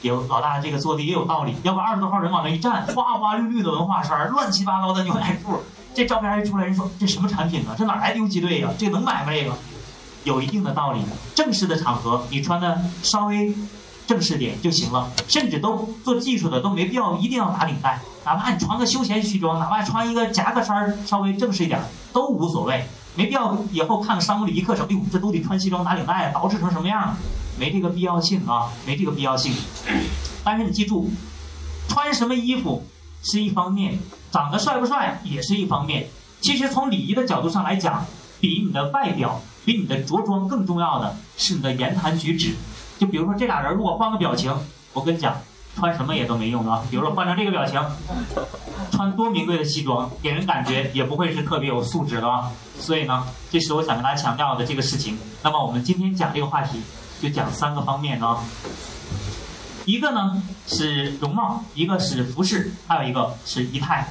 [0.01, 5.59] 有老大这个做的也有道理，要不二十多号人往那一站，花花绿绿的文化衫，乱七八糟的牛仔裤，
[5.93, 7.75] 这照片一出来，人说这什么产品呢？
[7.77, 8.69] 这哪来的游击队呀？
[8.77, 9.31] 这能买吗？
[9.31, 9.55] 这个
[10.23, 11.01] 有一定的道理。
[11.33, 13.55] 正式的场合，你穿的稍微。
[14.07, 21.81] 正式点就行了，甚至都做技术的都没必要一定要打领带，哪怕你穿个休闲西装，哪怕穿一个夹克衫稍微正式一点
[22.13, 22.85] 都无所谓，
[23.15, 27.15] 没必要以后看个商务礼仪课程，哎呦，这都得穿西装打领带，捯饬成什么样？
[27.57, 29.53] 没这个必要性啊，没这个必要性。
[30.43, 31.09] 但是你记住，
[31.87, 32.85] 穿什么衣服
[33.23, 33.97] 是一方面，
[34.29, 36.09] 长得帅不帅也是一方面。
[36.41, 38.05] 其实从礼仪的角度上来讲，
[38.39, 42.53] 比你的外表，比你的着装更重要的是你的言谈举止。
[42.97, 44.53] 就比如说这俩人如果换个表情，
[44.93, 45.35] 我跟你讲，
[45.75, 46.83] 穿什么也都没用啊。
[46.89, 47.81] 比如说换成这个表情，
[48.91, 52.51] 穿多名贵的西装，给人感觉也不会是特别有素质的啊。
[52.79, 55.17] 所以呢，这是我想跟大家强调的这个事情。
[55.43, 56.79] 那么我们今天讲这个话题，
[57.21, 58.43] 就讲三个方面啊。
[59.85, 64.07] 一个呢是容貌，一个是服饰，还有一个是仪态。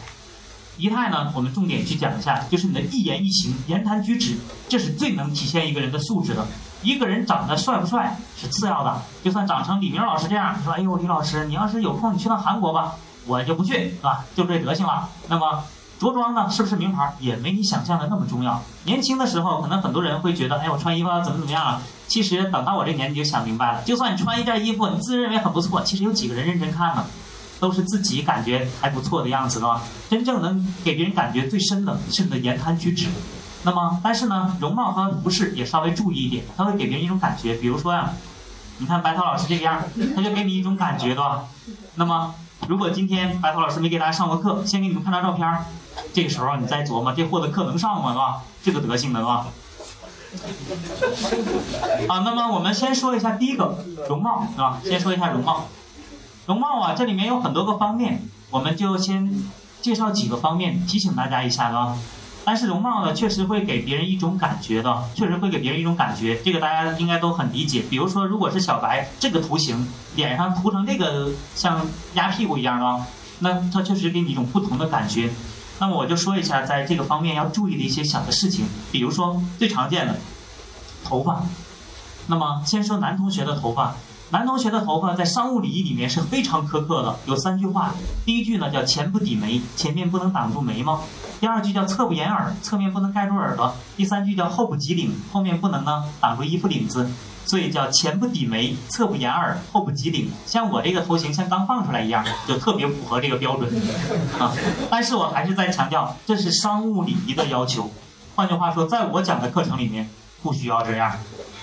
[0.77, 4.37] 仪态呢，我们重点去讲一下，就是你的一言一行、言谈举止，
[4.69, 6.47] 这是最能体现一个人的素质的。
[6.85, 12.93] 一个人长得帅不帅是次要的，就算长成李明老师这样，说：“哎呦，李老师，你要是有空，你去趟韩国吧，
[13.27, 14.25] 我就不去，是吧？
[14.37, 15.65] 就这德行了。”那么
[15.99, 18.63] 着装呢，是不是名牌也没你想象的那么重要。
[18.85, 27.05] 年轻的时候，可能很多人会觉得：“哎，我穿衣服怎么怎么样啊？”其实等到我这年纪就想明白了，就算你穿一件衣服，你自认为很不错，其实有几个人认真看呢？
[27.61, 29.81] 都是自己感觉还不错的样子，是吧？
[30.11, 33.07] 真正能给别人感觉最深的是你的言谈举止。
[33.65, 37.55] 那么，但是呢，容貌和服饰也稍微注意一点，它会给别人一种感觉。
[37.55, 38.13] 比如说呀，
[38.79, 39.83] 你看白涛老师这个样，
[40.15, 41.45] 他就给你一种感觉，对吧？
[41.95, 42.35] 那么，
[42.69, 45.47] 如果今天白涛老师没给大家上过课，先给你们看张照片，
[46.13, 48.43] 这个时候你再琢磨这货的课能上吗，是吧？
[48.63, 49.47] 这个德行的，是吧？
[52.09, 54.81] 啊，那么我们先说一下第一个容貌，是吧？
[54.85, 55.69] 先说一下容貌。
[56.47, 59.43] 容貌啊，这里面有很多个方面，我们就先
[59.81, 61.97] 介绍几个方面，提醒大家一下，是吧？
[62.45, 67.83] 但是容貌呢，确实会给别人一种感觉的，确实会给别人一种感觉，这个大家应该都很理解。
[67.89, 73.07] 比如说，如果是小白这个图形，脸上涂成这个像鸭屁股一样的，
[73.39, 75.31] 那它确实给你一种不同的感觉。
[75.81, 80.17] 那么我就说一下，在这个方面要注意的一些小的事情，比如说最常见的
[81.03, 81.43] 头发。
[82.27, 83.97] 那么先说男同学的头发，
[84.35, 87.95] 男同学的头发在商务礼仪里面是非常苛刻的，有三句话。
[88.27, 90.99] 第一句呢叫前不抵眉，前面不能挡住眉毛；
[91.39, 97.09] 第二句叫侧不掩耳，侧面不能盖住耳朵；第三句叫后不及领，后面不能呢挡住衣服领子。
[97.47, 100.29] 所以叫前不抵眉，侧不掩耳，后不及领。
[100.47, 103.73] 像我这个头型像刚放出来一样，就特别符合这个标准
[104.41, 104.53] 啊。
[104.91, 107.89] 但是我还是在强调，这是商务礼仪的要求。
[108.35, 110.11] 换句话说，在我讲的课程里面
[110.45, 111.11] 不需要这样，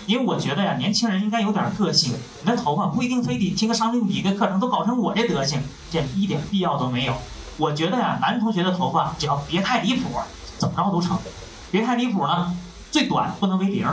[0.07, 2.15] 因为我觉得呀，年轻人应该有点个性。
[2.41, 5.61] 你的头发不一定非得听个商务礼仪的课程都搞成我这德行，
[5.91, 7.13] 这一点必要都没有。
[7.57, 10.09] 我觉得呀，男同学的头发只要别太离谱，
[10.57, 11.15] 怎么着都成。
[11.69, 12.57] 别太离谱呢，
[12.89, 13.88] 最短不能为零。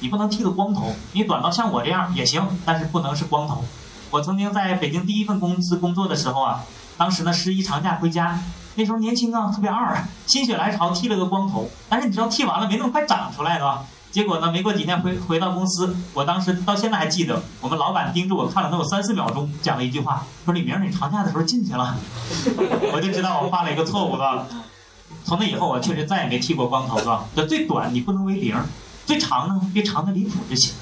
[0.00, 3.64] 你不能剃个光头，你短到像我这样也行，但是不能是光头。
[4.10, 6.62] 我曾经在北京第一份公司工作的时候啊，
[6.98, 8.38] 当时呢十一长假回家，
[8.74, 11.70] 那时候年轻啊，特别二，心血来潮剃了个光头。
[11.88, 13.84] 但是你知道剃完了没那么快长出来的吧？
[14.14, 21.96] 结果呢，没过几天回回到公司，我当时到现在还记得，我们老板盯着我看了能有三四秒钟，讲了一句话，说李明，你长假的时候进去了，
[22.94, 24.46] 我就知道我犯了一个错误了。
[25.24, 27.24] 从那以后，我确实再也没剃过光头了。
[27.34, 28.56] 这最短你不能为零。
[29.04, 30.72] 最长呢，别长的离谱就行。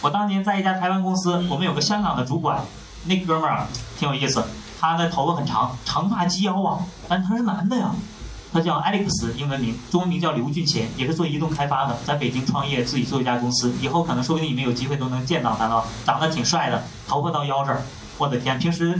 [0.00, 2.60] 我当年在一家台湾公司，我们有个香港的主管，
[3.04, 4.42] 那哥们儿啊挺有意思，
[4.80, 7.92] 他的头发很长，长发及腰啊，但他是男的呀。
[8.54, 13.74] 他叫 Alex，英文名，中文名叫刘俊贤，也是做移动开发的，在北京创业，自己做一家公司。
[13.80, 17.82] 以后可能说不定你们有机会都能见到他了，长得挺帅的，头发到腰这儿，
[18.16, 18.96] 我的天，平时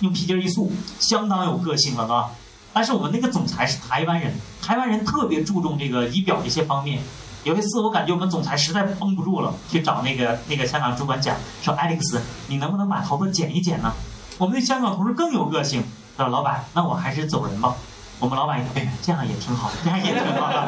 [0.00, 2.30] 用皮筋一束，相当有个性了，啊？
[2.72, 7.00] 但是我们那个总裁是台湾人，台湾人特别注重这个仪表的一些方面。
[7.44, 13.92] 有一次，我感觉我们总裁实在绷不住了，去找那个那个香港主管讲，说：“Alex，你能不能把头发剪一剪呢？”
[14.38, 15.84] 我们的香港同事更有个性，
[16.16, 17.76] 说：“老板，那我还是走人吧。”
[18.18, 20.66] 我们老板一看，哎，这样也挺好，这样也挺好。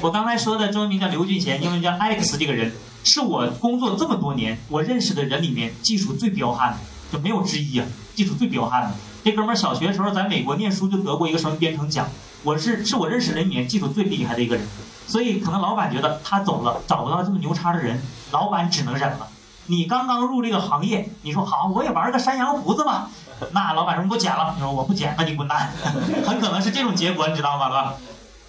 [0.00, 2.72] 我刚才说的中文名叫刘俊贤，英文叫 Alex，这个人
[3.04, 6.78] 是我工作这么多年我认识的人里面技术最彪悍的，
[7.12, 8.90] 就没有之一啊，技术最彪悍的。
[9.24, 12.08] 这哥们儿小学的时候在美国念书就得过一个什么编程奖，
[12.42, 14.64] 我是是我认识人里面技术最厉害的一个人。
[15.08, 19.28] 所以可能老板觉得他走了找不到这么牛叉的人，老板只能忍了。
[19.66, 23.08] 你刚刚入这个行业，你说好我也玩个山羊胡子吧，
[23.52, 25.70] 那老板说你给我剪了，你说我不剪，那你滚蛋，
[26.26, 27.94] 很可能是这种结果，你知道吗，哥？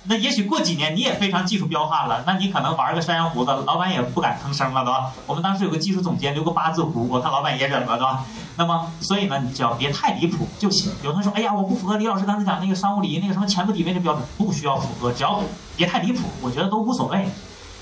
[0.05, 5.13] 那也许过几年你也非常技术彪悍了，那你可能玩个山羊胡子，老板也不敢吭声了，对吧？
[5.27, 8.25] 我们当时有个技术总监留个八字胡，我看老板也忍了，对吧？
[8.57, 10.91] 那么所以呢，你只要别太离谱就行。
[11.03, 15.41] 有人说，哎呀，我不符合李老师刚才讲那个商务礼仪那个什么前不抵眉的标准，不需要符合，只要
[15.77, 17.29] 别太离谱，我觉得都无所谓。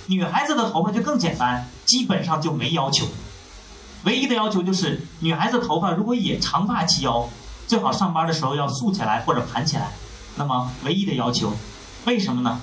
[0.08, 3.06] 女孩子的头发就更简单，基本上就没要求，
[4.04, 7.28] 唯一的要求就是女孩子头发如果也长发及腰，
[7.68, 9.92] 最好上班的时候要竖起来或者盘起来。
[10.36, 11.54] 那么唯一的要求。
[12.06, 12.60] 为什么呢？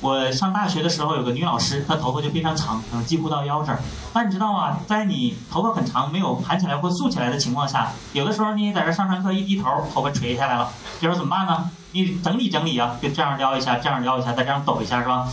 [0.00, 3.80] 我上大学的时候有个女老师，她头发就非常长，嗯几乎到腰这儿。
[4.12, 10.70] 但你知道啊，在你头发很长、没有盘起来或竖起来的情况下，有的时候你在这上上课一低头，头发垂下来了，
[11.00, 11.70] 这时候怎么办呢？
[11.92, 15.26] 你整理整理啊，就这样撩一下，这样撩一下，再这样抖一下，是吧？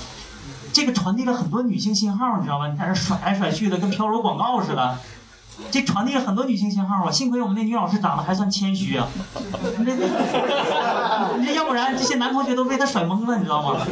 [0.74, 2.67] 这个传递了很多女性信号，你知道吗？
[2.67, 4.97] 你在这甩来甩去的，跟飘柔广告似的。
[5.69, 7.11] 这传递了很多女性信号啊！
[7.11, 9.07] 幸亏我们那女老师长得还算谦虚啊，
[9.86, 9.95] 这
[11.45, 13.86] 这要不然这些男同学都被她甩懵了，你知道吗？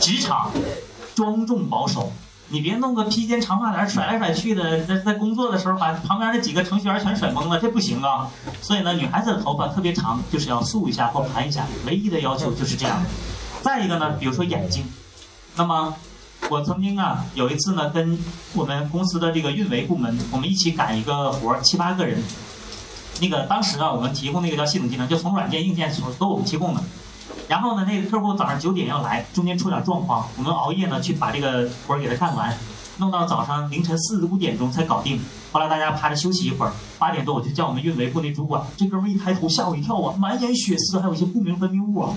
[0.00, 0.50] 职场
[1.14, 2.10] 庄重保守，
[2.48, 8.30] 你别弄个披肩长发在甩来甩去的，在在工作的时候把旁边那几个程序员全甩懵了，这不行啊！
[8.62, 13.02] 所以呢，女孩子的头发特别长，就是要竖一下或盘一下，唯一的要求就是这样。
[13.60, 14.86] 再一个呢，比如说眼睛，
[15.56, 15.94] 那么。
[16.48, 18.18] 我曾经啊，有一次呢，跟
[18.54, 22.20] 我们公司的这个运维部门，我们一起赶一个活儿，七八个人。
[23.20, 26.82] 那个当时啊，我们提供那个叫系统技能，就从软件、硬件所都我们提供的。
[27.46, 32.56] 然后呢，那个客户早上九点要来，中间出点状况，我们熬夜呢去把这个活儿给他干完，
[32.96, 35.20] 弄到早上凌晨四五点钟才搞定。
[35.52, 42.14] 后来大家趴着休息一会儿，八点多我就叫我们运维部那主管，这哥们一抬头吓我一跳啊，满眼血丝，还有一些不明分泌物啊。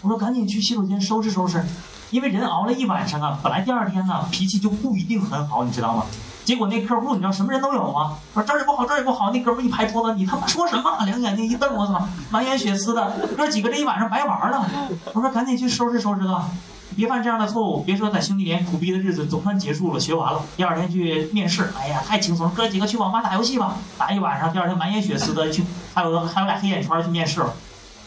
[0.00, 1.64] 我说赶紧去洗手间收拾收拾。
[2.10, 6.04] 因为人熬了一晚上啊，本来第二天呢脾气就不一定很好，你知道吗？
[6.44, 8.16] 结果那客户你知道什么人都有吗？
[8.32, 9.30] 说这儿也不好，这儿也不好。
[9.30, 11.04] 那哥们一拍桌子，你他妈说什么？
[11.04, 14.66] 两眼睛一瞪，我操，满眼血丝的，哥几个这一晚上白玩了。
[15.12, 16.48] 我说赶紧去收拾收拾吧，
[16.96, 17.82] 别犯这样的错误。
[17.82, 27.52] 别说在兄弟连苦逼的日子总算结束了，学完了，第二天去面试，哎呀太轻松，哥几个去网吧打游戏吧，打一晚上，第二天满眼血丝的去，还有还有俩黑眼圈去面试了，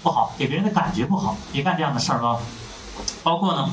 [0.02, 2.38] 不好，给别人的感觉不好，别干这样的事儿啊。
[3.24, 3.70] 包括呢，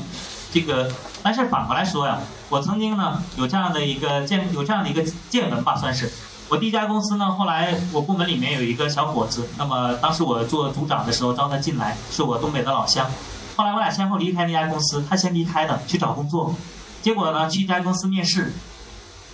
[0.51, 0.91] 这个，
[1.23, 2.19] 但是反过来说呀，
[2.49, 6.11] 我曾经呢有这样的一个见有这样的一个见闻吧，算是，
[6.49, 13.09] 我第一家公司呢，后来我部门里面有一个小伙子，那么当时我做组长的时候招他进来，是我东北的老乡。
[13.55, 16.55] 后来我俩先后离开那家公司，他先离开的去找工作，
[17.01, 18.53] 结果呢去一家公司面试，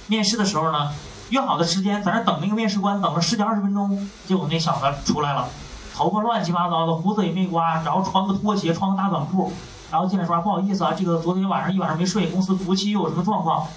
[0.07, 0.91] 面试的时候呢
[1.29, 5.47] 约好的时间在那等那个面试官等了十几二十分钟，结果那小子出来了，
[5.95, 9.53] 头发乱七八糟的，胡子也没刮，然后穿个拖鞋，穿个大短裤，
[9.91, 13.67] 然后进来说不好意思啊，这个昨天晚上一晚上没睡，公司服务器又有什么状况？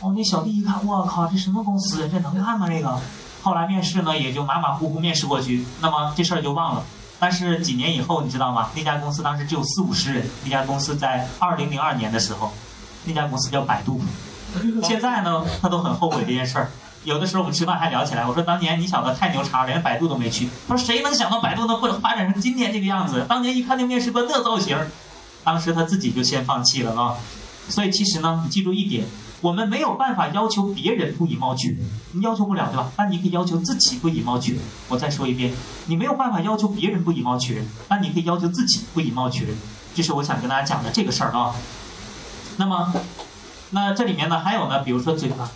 [0.00, 2.08] 哦，那小弟一看，我靠，这什么公司？
[2.08, 2.68] 这能干吗？
[2.68, 3.00] 这个？
[3.42, 6.84] 后来面试呢，也就马马虎虎面试过去，那么这事儿就忘了。
[7.18, 8.68] 但是几年以后，你知道吗？
[8.76, 10.28] 那家公司当时只有四五十人。
[10.44, 12.52] 那家公司在二零零二年的时候，
[13.04, 14.00] 那家公司叫百度。
[14.84, 16.70] 现在呢，他都很后悔这件事儿。
[17.04, 20.48] 有的时候我们吃饭还聊起来，我说当年你小子太牛叉，连百度都没去。
[20.68, 23.24] 他说谁能想到百度能会发展成今天这个样子？
[23.28, 24.76] 当年一看那面试官那造型，
[25.48, 27.16] 当时他自己就先放弃了啊。
[27.70, 29.06] 所以其实呢，你记住一点。
[29.40, 31.78] 我们没有办法要求别人不以貌取人，
[32.12, 32.90] 你要求不了，对吧？
[32.98, 34.60] 那你可以要求自己不以貌取人。
[34.88, 35.54] 我再说一遍，
[35.86, 39.56] 你没有办法要求别人不以貌取人，那你可以要求自己不以貌取人。
[39.94, 41.54] 这是我想跟大家讲的这个事儿啊。
[42.56, 42.92] 那么，
[43.70, 45.48] 那这里面呢，还有呢，比如说嘴巴，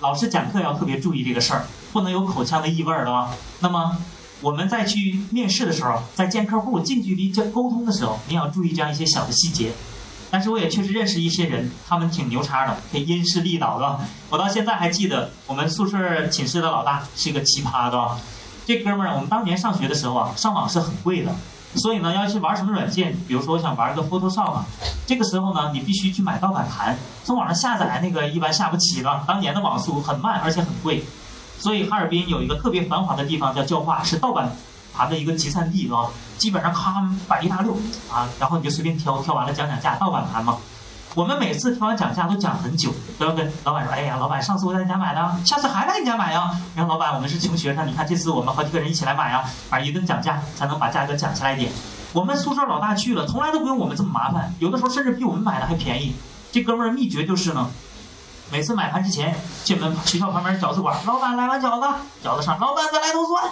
[0.00, 3.28] 老师讲课要特别注意这个事儿，不能有口腔的异味儿的啊。
[3.60, 3.98] 那么，
[4.40, 9.72] 我们在去面试的时候，在见客户近距离交沟通的时候，你要注意这样一些小的细节。
[10.30, 13.98] 但是我也确实认识一些人，他们挺牛叉的，可以因势利导的。
[14.28, 18.16] 我到现在还记得我们宿舍寝室的老大是一个奇葩的。
[18.66, 21.34] 这哥们儿，我们当年上学的时候啊，上网是很贵的，
[21.76, 24.62] 所以呢，要去玩什么软件，比如说我想玩个 Photoshop，
[25.06, 29.24] 这个时候呢，你必须去买盗版盘，从网上下载那个一般下不起的。
[29.26, 31.02] 当年的网速很慢，而且很贵，
[31.58, 34.50] 所以哈尔滨有一个特别繁华的地方叫教化，是盗版。
[34.94, 37.72] 盘的一个集散地啊，基本上咔摆一大溜
[38.10, 40.56] 啊，然后你就随便挑，挑完了讲讲价，盗版盘嘛。
[41.14, 51.70] 我们每次挑完讲价都讲很久，都要跟老板说：“哎呀，老板，上次我在你家买的，下次还在你家买呀。”然后老板，我们是穷学生，你看这次我们好几个人一起来买呀，反正一顿讲价才能把价格讲下来一点。
[52.12, 56.12] 我们宿舍老大去了，从来都不用我们这么麻烦，有的时候甚至比我们买的还便宜。
[56.50, 57.70] 这哥们儿秘诀就是呢，
[58.50, 61.86] 每次买盘之前进门学校旁边饺子馆，老板来碗饺子，
[62.24, 63.44] 饺子上，老板再来头蒜。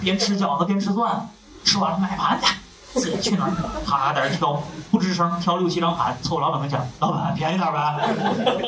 [0.00, 1.28] 边吃饺子边吃蒜，
[1.64, 3.52] 吃完了买盘去，自己去哪儿？
[3.86, 8.08] 他在那挑，不吱声，挑六七张盘，凑老板跟前，老板便宜点呗。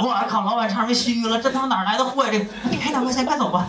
[0.01, 2.31] 我靠，老板差点虚了，这他妈哪来的货呀？
[2.33, 2.39] 这
[2.71, 3.67] 便宜两块钱，快走吧。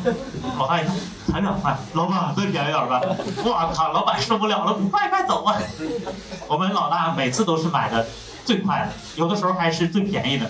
[0.57, 0.95] 老大一看，
[1.31, 3.01] 才两块，老板再便宜点呗。
[3.43, 5.55] 我靠，老板受不了了，快快走啊！
[6.47, 8.05] 我们老大每次都是买的
[8.45, 10.49] 最快的，有的时候还是最便宜的，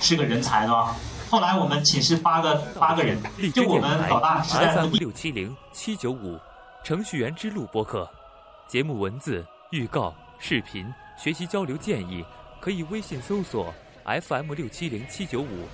[0.00, 0.94] 是个人才的吧？
[1.30, 3.20] 后来我们寝室八个八个人，
[3.52, 6.38] 就我们老大是在 FM 六七零七九五
[6.84, 8.08] 程序员之路播客，
[8.68, 12.24] 节目文字、预告、视频、学习交流建议，
[12.60, 15.66] 可以微信搜索 FM 六七零七九五，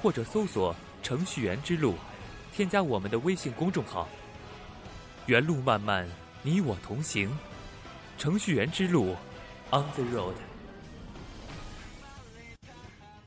[0.00, 1.94] 或者搜索程序员之路，
[2.54, 4.06] 添加我们的微信公众号。
[5.26, 6.06] 原路漫漫，
[6.42, 7.30] 你我同行，
[8.16, 9.16] 程序员之路
[9.70, 10.49] ，On the road。